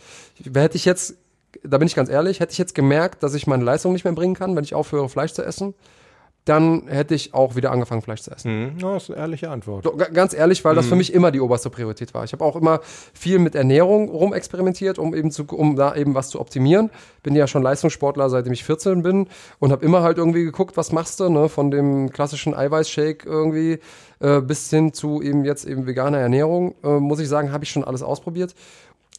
[0.55, 1.15] Hätte ich jetzt,
[1.63, 4.13] da bin ich ganz ehrlich, hätte ich jetzt gemerkt, dass ich meine Leistung nicht mehr
[4.15, 5.75] bringen kann, wenn ich aufhöre, Fleisch zu essen,
[6.45, 8.75] dann hätte ich auch wieder angefangen, Fleisch zu essen.
[8.75, 8.79] Mhm.
[8.79, 9.85] das ist eine ehrliche Antwort.
[9.85, 10.77] So, ganz ehrlich, weil mhm.
[10.77, 12.25] das für mich immer die oberste Priorität war.
[12.25, 12.81] Ich habe auch immer
[13.13, 16.91] viel mit Ernährung rumexperimentiert, um eben zu, um da eben was zu optimieren.
[17.23, 19.29] Bin ja schon Leistungssportler, seitdem ich 14 bin
[19.59, 21.49] und habe immer halt irgendwie geguckt, was machst du, ne?
[21.49, 23.79] von dem klassischen Eiweißshake irgendwie
[24.21, 26.75] äh, bis hin zu eben jetzt eben veganer Ernährung.
[26.83, 28.55] Äh, muss ich sagen, habe ich schon alles ausprobiert.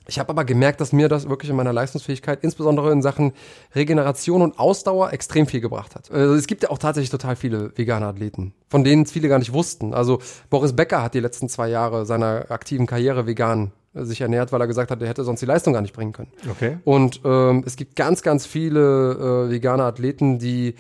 [0.08, 3.34] Ich habe aber gemerkt, dass mir das wirklich in meiner Leistungsfähigkeit, insbesondere in Sachen
[3.76, 6.10] Regeneration und Ausdauer, extrem viel gebracht hat.
[6.12, 9.54] Also es gibt ja auch tatsächlich total viele vegane Athleten, von denen viele gar nicht
[9.54, 9.94] wussten.
[9.94, 14.52] Also Boris Becker hat die letzten zwei Jahre seiner aktiven Karriere vegan äh, sich ernährt,
[14.52, 16.32] weil er gesagt hat, er hätte sonst die Leistung gar nicht bringen können.
[16.50, 16.78] Okay.
[16.84, 20.76] Und ähm, es gibt ganz, ganz viele äh, vegane Athleten, die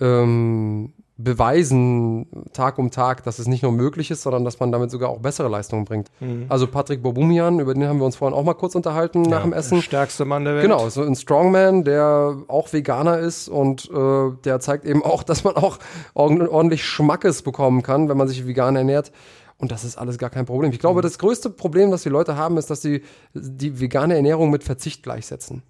[0.00, 0.92] ähm,
[1.22, 5.10] beweisen Tag um Tag, dass es nicht nur möglich ist, sondern dass man damit sogar
[5.10, 6.08] auch bessere Leistungen bringt.
[6.20, 6.46] Mhm.
[6.48, 9.42] Also Patrick Bobumian, über den haben wir uns vorhin auch mal kurz unterhalten ja, nach
[9.42, 9.76] dem Essen.
[9.76, 10.62] Der stärkste Mann der Welt.
[10.62, 15.44] Genau, so ein Strongman, der auch Veganer ist und äh, der zeigt eben auch, dass
[15.44, 15.78] man auch
[16.14, 19.12] ordentlich Schmackes bekommen kann, wenn man sich vegan ernährt.
[19.58, 20.72] Und das ist alles gar kein Problem.
[20.72, 21.02] Ich glaube, mhm.
[21.02, 23.02] das größte Problem, das die Leute haben, ist, dass sie
[23.34, 25.62] die vegane Ernährung mit Verzicht gleichsetzen.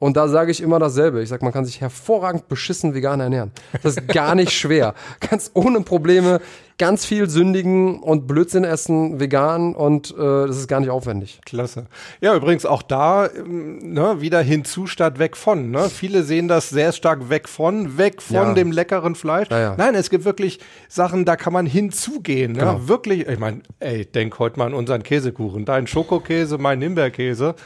[0.00, 1.22] Und da sage ich immer dasselbe.
[1.22, 3.52] Ich sage, man kann sich hervorragend beschissen vegan ernähren.
[3.82, 4.94] Das ist gar nicht schwer.
[5.20, 6.40] Ganz ohne Probleme
[6.80, 11.38] ganz viel sündigen und Blödsinn essen, vegan und äh, das ist gar nicht aufwendig.
[11.44, 11.84] Klasse.
[12.22, 15.70] Ja, übrigens auch da ähm, ne, wieder hinzu statt weg von.
[15.70, 15.90] Ne?
[15.90, 18.54] Viele sehen das sehr stark weg von, weg von Ja.
[18.54, 19.50] dem leckeren Fleisch.
[19.50, 19.74] Ja, ja.
[19.76, 20.58] Nein, es gibt wirklich
[20.88, 22.52] Sachen, da kann man hinzugehen.
[22.52, 22.60] Ne?
[22.60, 22.88] Genau.
[22.88, 25.66] Wirklich, ich meine, ey, denk heute mal an unseren Käsekuchen.
[25.66, 27.56] Dein Schokokäse, mein Himbeerkäse.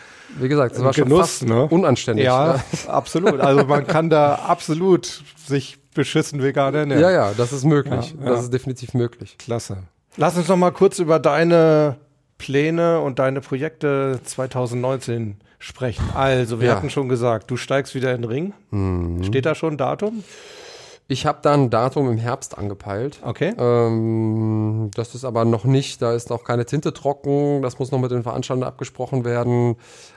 [0.41, 1.69] Wie gesagt, das war schon Genuss, fast ne?
[1.69, 2.25] unanständig.
[2.25, 2.63] Ja, ne?
[2.89, 3.39] absolut.
[3.39, 7.03] Also man kann da absolut sich beschissen vegan ernähren.
[7.03, 8.15] ja, ja, das ist möglich.
[8.19, 8.31] Ja, ja.
[8.31, 9.37] Das ist definitiv möglich.
[9.39, 9.79] Klasse.
[10.17, 11.97] Lass uns noch mal kurz über deine
[12.39, 16.05] Pläne und deine Projekte 2019 sprechen.
[16.15, 16.77] Also, wir Ja.
[16.77, 18.53] hatten schon gesagt, du steigst wieder in den Ring.
[18.71, 19.25] Mhm.
[19.25, 20.23] Steht da schon ein Datum?
[21.07, 23.19] Ich habe da ein Datum im Herbst angepeilt.
[23.23, 23.55] Okay.
[23.59, 27.99] Ähm, das ist aber noch nicht, da ist noch keine Tinte trocken, das muss noch
[28.01, 29.77] mit den Veranstaltern abgesprochen werden.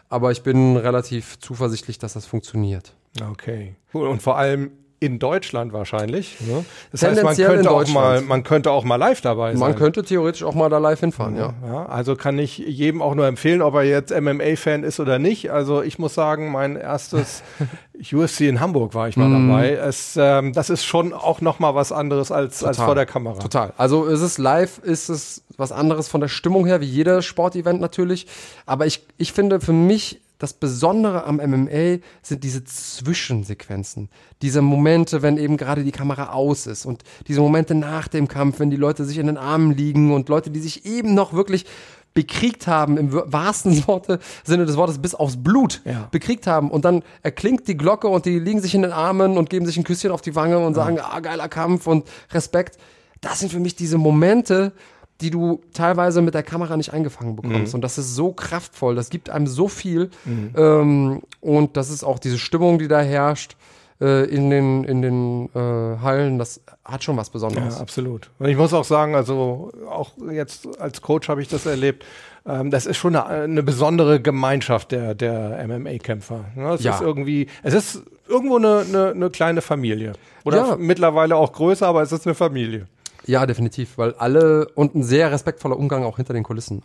[0.09, 2.93] Aber ich bin relativ zuversichtlich, dass das funktioniert.
[3.31, 3.75] Okay.
[3.93, 4.07] Cool.
[4.07, 6.37] Und vor allem in Deutschland wahrscheinlich.
[6.41, 6.65] Ne?
[6.91, 9.59] Das heißt, man könnte, auch mal, man könnte auch mal live dabei sein.
[9.59, 11.53] Man könnte theoretisch auch mal da live hinfahren, ja.
[11.65, 15.51] Ja, also kann ich jedem auch nur empfehlen, ob er jetzt MMA-Fan ist oder nicht.
[15.51, 17.43] Also ich muss sagen, mein erstes
[18.11, 19.49] UFC in Hamburg war ich mal Mhm.
[19.49, 19.71] dabei.
[19.73, 23.37] Es, ähm, das ist schon auch noch mal was anderes als, als vor der Kamera.
[23.39, 23.73] Total.
[23.77, 27.81] Also ist es live, ist es was anderes von der Stimmung her, wie jeder Sportevent
[27.81, 28.25] natürlich.
[28.65, 34.09] Aber ich, ich finde für mich das Besondere am MMA sind diese Zwischensequenzen.
[34.41, 38.59] Diese Momente, wenn eben gerade die Kamera aus ist und diese Momente nach dem Kampf,
[38.59, 41.65] wenn die Leute sich in den Armen liegen und Leute, die sich eben noch wirklich
[42.13, 46.07] bekriegt haben, im wahrsten Worte, Sinne des Wortes, bis aufs Blut Ja.
[46.11, 46.71] bekriegt haben.
[46.71, 49.77] Und dann erklingt die Glocke und die liegen sich in den Armen und geben sich
[49.77, 52.77] ein Küsschen auf die Wange und sagen, ah, geiler Kampf und Respekt.
[53.21, 54.73] Das sind für mich diese Momente,
[55.21, 57.73] die du teilweise mit der Kamera nicht eingefangen bekommst.
[57.73, 60.09] Und das ist so kraftvoll, das gibt einem so viel.
[60.55, 63.55] Ähm, und das ist auch diese Stimmung, die da herrscht
[63.99, 67.75] äh, in den, in den äh, Hallen, das hat schon was Besonderes.
[67.75, 68.29] Ja, absolut.
[68.39, 72.05] Und ich muss auch sagen, also auch jetzt als Coach habe ich das erlebt.
[72.45, 76.45] Ähm, das ist schon eine, eine besondere Gemeinschaft der, der MMA-Kämpfer.
[76.55, 76.73] Ne?
[76.73, 76.93] Es Ja.
[76.95, 80.13] ist irgendwie, es ist irgendwo eine, eine, eine kleine Familie.
[80.45, 80.75] Oder Ja.
[80.77, 82.85] mittlerweile auch größer, aber es ist eine Familie.
[83.27, 86.81] Ja, definitiv, weil alle und ein sehr respektvoller Umgang auch hinter den Kulissen.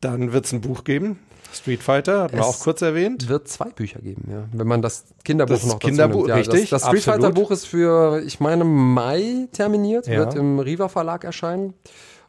[0.00, 1.18] Dann wird es ein Buch geben.
[1.54, 3.22] Street Fighter, hatten wir Es auch kurz erwähnt.
[3.24, 4.44] Es wird zwei Bücher geben, ja.
[4.52, 6.28] Wenn man das Kinderbuch Das noch dazu Kinderbuch, nimmt.
[6.28, 7.22] Ja, richtig, Das, das Street absolut.
[7.22, 10.18] Fighter Buch ist für, ich meine, Mai terminiert, Ja.
[10.20, 11.74] wird im Riva Verlag erscheinen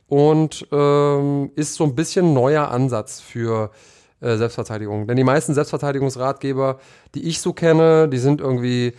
[0.08, 3.72] und ähm, ist so ein bisschen neuer Ansatz für
[4.20, 5.08] äh, Selbstverteidigung.
[5.08, 6.80] Denn die meisten Selbstverteidigungsratgeber,
[7.16, 8.94] die ich so kenne, die sind irgendwie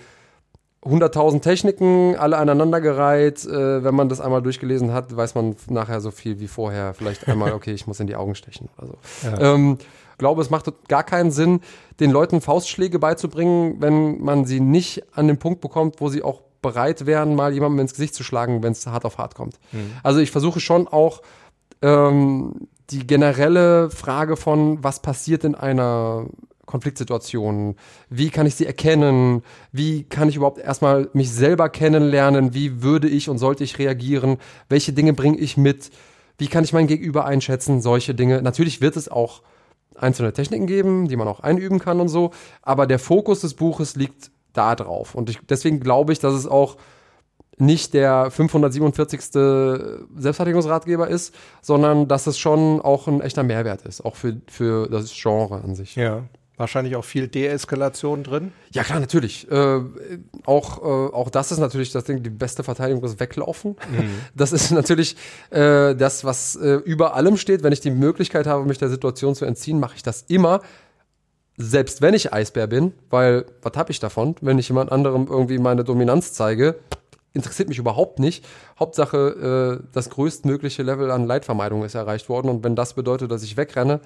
[0.85, 3.45] 100.000 Techniken, alle aneinandergereiht.
[3.45, 6.95] Äh, wenn man das einmal durchgelesen hat, weiß man nachher so viel wie vorher.
[6.95, 8.99] Vielleicht einmal, okay, ich muss in die Augen stechen oder so.
[9.29, 9.55] Ja.
[9.55, 9.79] Ähm,
[10.19, 11.61] glaube, es macht gar keinen Sinn,
[12.01, 16.43] den Leuten Faustschläge beizubringen, wenn man sie nicht an den Punkt bekommt, wo sie auch
[16.63, 19.59] bereit wären, mal jemandem ins Gesicht zu schlagen, wenn es hart auf hart kommt.
[20.03, 21.21] Also ich versuche schon auch
[21.83, 26.27] ähm, die generelle Frage von, was passiert in einer
[26.75, 27.77] Konfliktsituation,
[28.11, 33.07] wie kann ich sie erkennen, wie kann ich überhaupt erstmal mich selber kennenlernen, wie würde
[33.07, 35.93] ich und sollte ich reagieren, welche Dinge bringe ich mit,
[36.37, 38.43] wie kann ich mein Gegenüber einschätzen, solche Dinge.
[38.43, 39.43] Natürlich wird es auch
[39.95, 43.95] einzelne Techniken geben, die man auch einüben kann und so, aber der Fokus des Buches
[43.95, 45.15] liegt da drauf.
[45.15, 46.77] Und ich, deswegen glaube ich, dass es auch
[47.57, 49.21] nicht der 547.
[50.17, 55.13] Selbstverteidigungsratgeber ist, sondern dass es schon auch ein echter Mehrwert ist, auch für, für das
[55.15, 55.95] Genre an sich.
[55.95, 56.25] Ja.
[56.57, 58.53] Wahrscheinlich auch viel Deeskalation drin.
[58.73, 59.51] Ja, klar, natürlich.
[59.51, 59.81] Äh,
[60.45, 63.77] auch, äh, auch das ist natürlich das Ding, die beste Verteidigung ist Weglaufen.
[64.35, 65.17] Das ist natürlich
[65.51, 67.63] äh, das, was äh, über allem steht.
[67.63, 70.61] Wenn ich die Möglichkeit habe, mich der Situation zu entziehen, mache ich das immer.
[71.57, 75.59] Selbst wenn ich Eisbär bin, weil was habe ich davon, wenn ich jemand anderem irgendwie
[75.59, 76.77] meine Dominanz zeige,
[77.33, 78.45] interessiert mich überhaupt nicht.
[78.79, 82.49] Hauptsache, äh, das größtmögliche Level an Leitvermeidung ist erreicht worden.
[82.49, 84.01] Und wenn das bedeutet, dass ich wegrenne,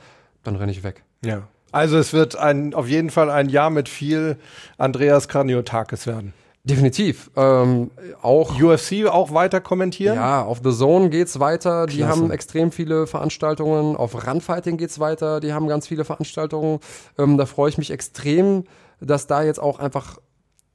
[0.45, 1.05] dann renne ich weg.
[1.25, 1.49] Ja.
[1.73, 4.37] Also es wird ein, auf jeden Fall ein Jahr mit viel
[4.79, 6.33] Andreas Kraniotakis werden.
[6.64, 7.31] Definitiv.
[7.37, 7.91] Ähm,
[8.21, 10.16] auch UFC auch weiter kommentieren?
[10.16, 11.87] Ja, auf The Zone geht's weiter.
[11.87, 12.12] Die Klasse.
[12.12, 13.97] haben extrem viele Veranstaltungen.
[13.97, 15.41] Auf Runfighting geht's weiter.
[15.41, 16.81] Die haben ganz viele Veranstaltungen.
[17.19, 18.64] Ähm, da freue ich mich extrem,
[19.01, 20.19] dass da jetzt auch einfach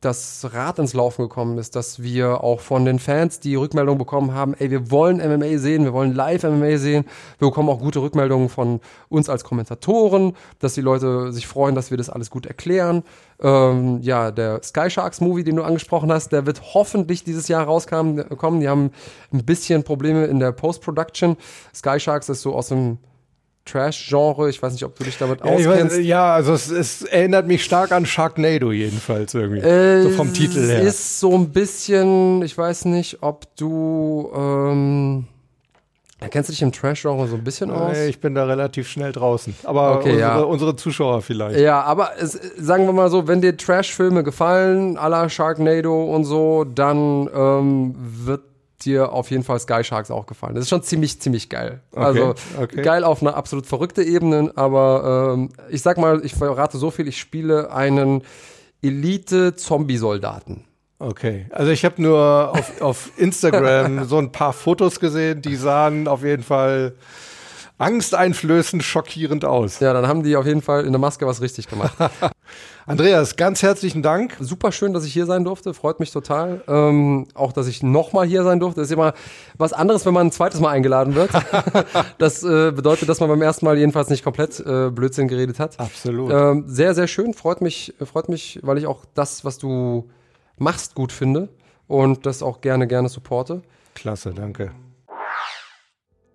[0.04, 4.34] das Rad ins Laufen gekommen ist, dass wir auch von den Fans die Rückmeldung bekommen
[4.34, 7.06] haben, ey, wir wollen MMA sehen, wir wollen live MMA sehen.
[7.40, 11.92] Wir bekommen auch gute Rückmeldungen von uns als Kommentatoren, dass die Leute sich freuen, dass
[11.92, 13.04] wir das alles gut erklären.
[13.42, 17.66] Ähm, ja, der Sky Sharks Movie, den du angesprochen hast, der wird hoffentlich dieses Jahr
[17.66, 18.28] rauskommen.
[18.38, 18.60] kommen.
[18.60, 18.92] Die haben
[19.32, 21.38] ein bisschen Probleme in der Post-Production.
[21.74, 22.98] Sky Sharks ist so aus dem
[23.66, 24.50] Trash-Genre.
[24.50, 25.98] Ich weiß nicht, ob du dich damit Ja, auskennst.
[25.98, 29.62] weiß, ja also es, es erinnert mich stark an Sharknado jedenfalls irgendwie.
[29.62, 30.82] Äh, so vom Titel her.
[30.82, 35.28] Es ist so ein bisschen, ich weiß nicht, ob du, ähm,
[36.30, 37.94] kennst du dich im Trash-Genre so ein bisschen aus?
[37.98, 39.56] Nee, ich bin da relativ schnell draußen.
[39.64, 40.40] Aber Okay, unsere, ja.
[40.40, 41.60] unsere Zuschauer vielleicht.
[41.60, 46.26] Ja, aber es, sagen wir mal so, wenn dir Trash-Filme gefallen, à la Sharknado und
[46.26, 48.42] so, dann ähm, wird
[48.86, 50.56] dir auf jeden Fall Sky Sharks auch gefallen.
[50.56, 51.82] Das ist schon ziemlich, ziemlich geil.
[51.96, 52.82] also okay.
[52.82, 57.08] geil auf einer absolut verrückte Ebene, aber ähm, ich sag mal, ich verrate so viel,
[57.08, 58.24] ich spiele einen
[58.82, 60.66] Elite-Zombie-Soldaten.
[61.00, 66.08] Okay, also ich habe nur auf, auf Instagram so ein paar Fotos gesehen, die sahen
[66.08, 66.94] auf jeden Fall
[67.84, 69.82] angsteinflößend schockierend aus.
[69.82, 71.98] Ja, dann haben die auf jeden Fall in der Maske was richtig gemacht.
[72.86, 74.38] Andreas, ganz herzlichen Dank.
[74.40, 75.74] Super schön, dass ich hier sein durfte.
[75.74, 76.64] Freut mich total.
[76.68, 78.82] Ähm, auch, dass ich nochmal hier sein durfte.
[78.82, 79.14] Ist immer
[79.58, 81.32] was anderes, wenn man ein zweites Mal eingeladen wird.
[82.20, 85.78] das äh, bedeutet, dass man beim ersten Mal jedenfalls nicht komplett äh, Blödsinn geredet hat.
[85.80, 86.32] Absolut.
[86.32, 87.34] Ähm, sehr, sehr schön.
[87.34, 90.10] Freut mich, freut mich, weil ich auch das, was du
[90.58, 91.50] machst, gut finde
[91.88, 93.62] und das auch gerne, gerne supporte.
[93.94, 94.72] Klasse, danke.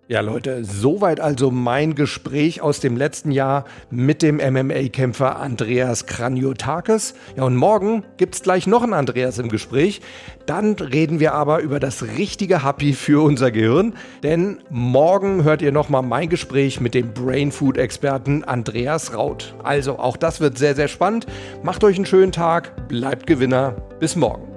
[0.09, 7.13] Ja, Leute, soweit also mein Gespräch aus dem letzten Jahr mit dem MMA-Kämpfer Andreas Kraniotakis.
[7.37, 10.01] Ja, und morgen gibt's gleich noch einen Andreas im Gespräch.
[10.47, 13.93] Dann reden wir aber über das richtige Happy für unser Gehirn.
[14.23, 19.53] Denn morgen hört ihr nochmal mein Gespräch mit dem Brain Food-Experten Andreas Raut.
[19.61, 21.27] Also, auch das wird sehr, sehr spannend.
[21.61, 23.75] Macht euch einen schönen Tag, bleibt Gewinner.
[23.99, 24.48] Bis morgen.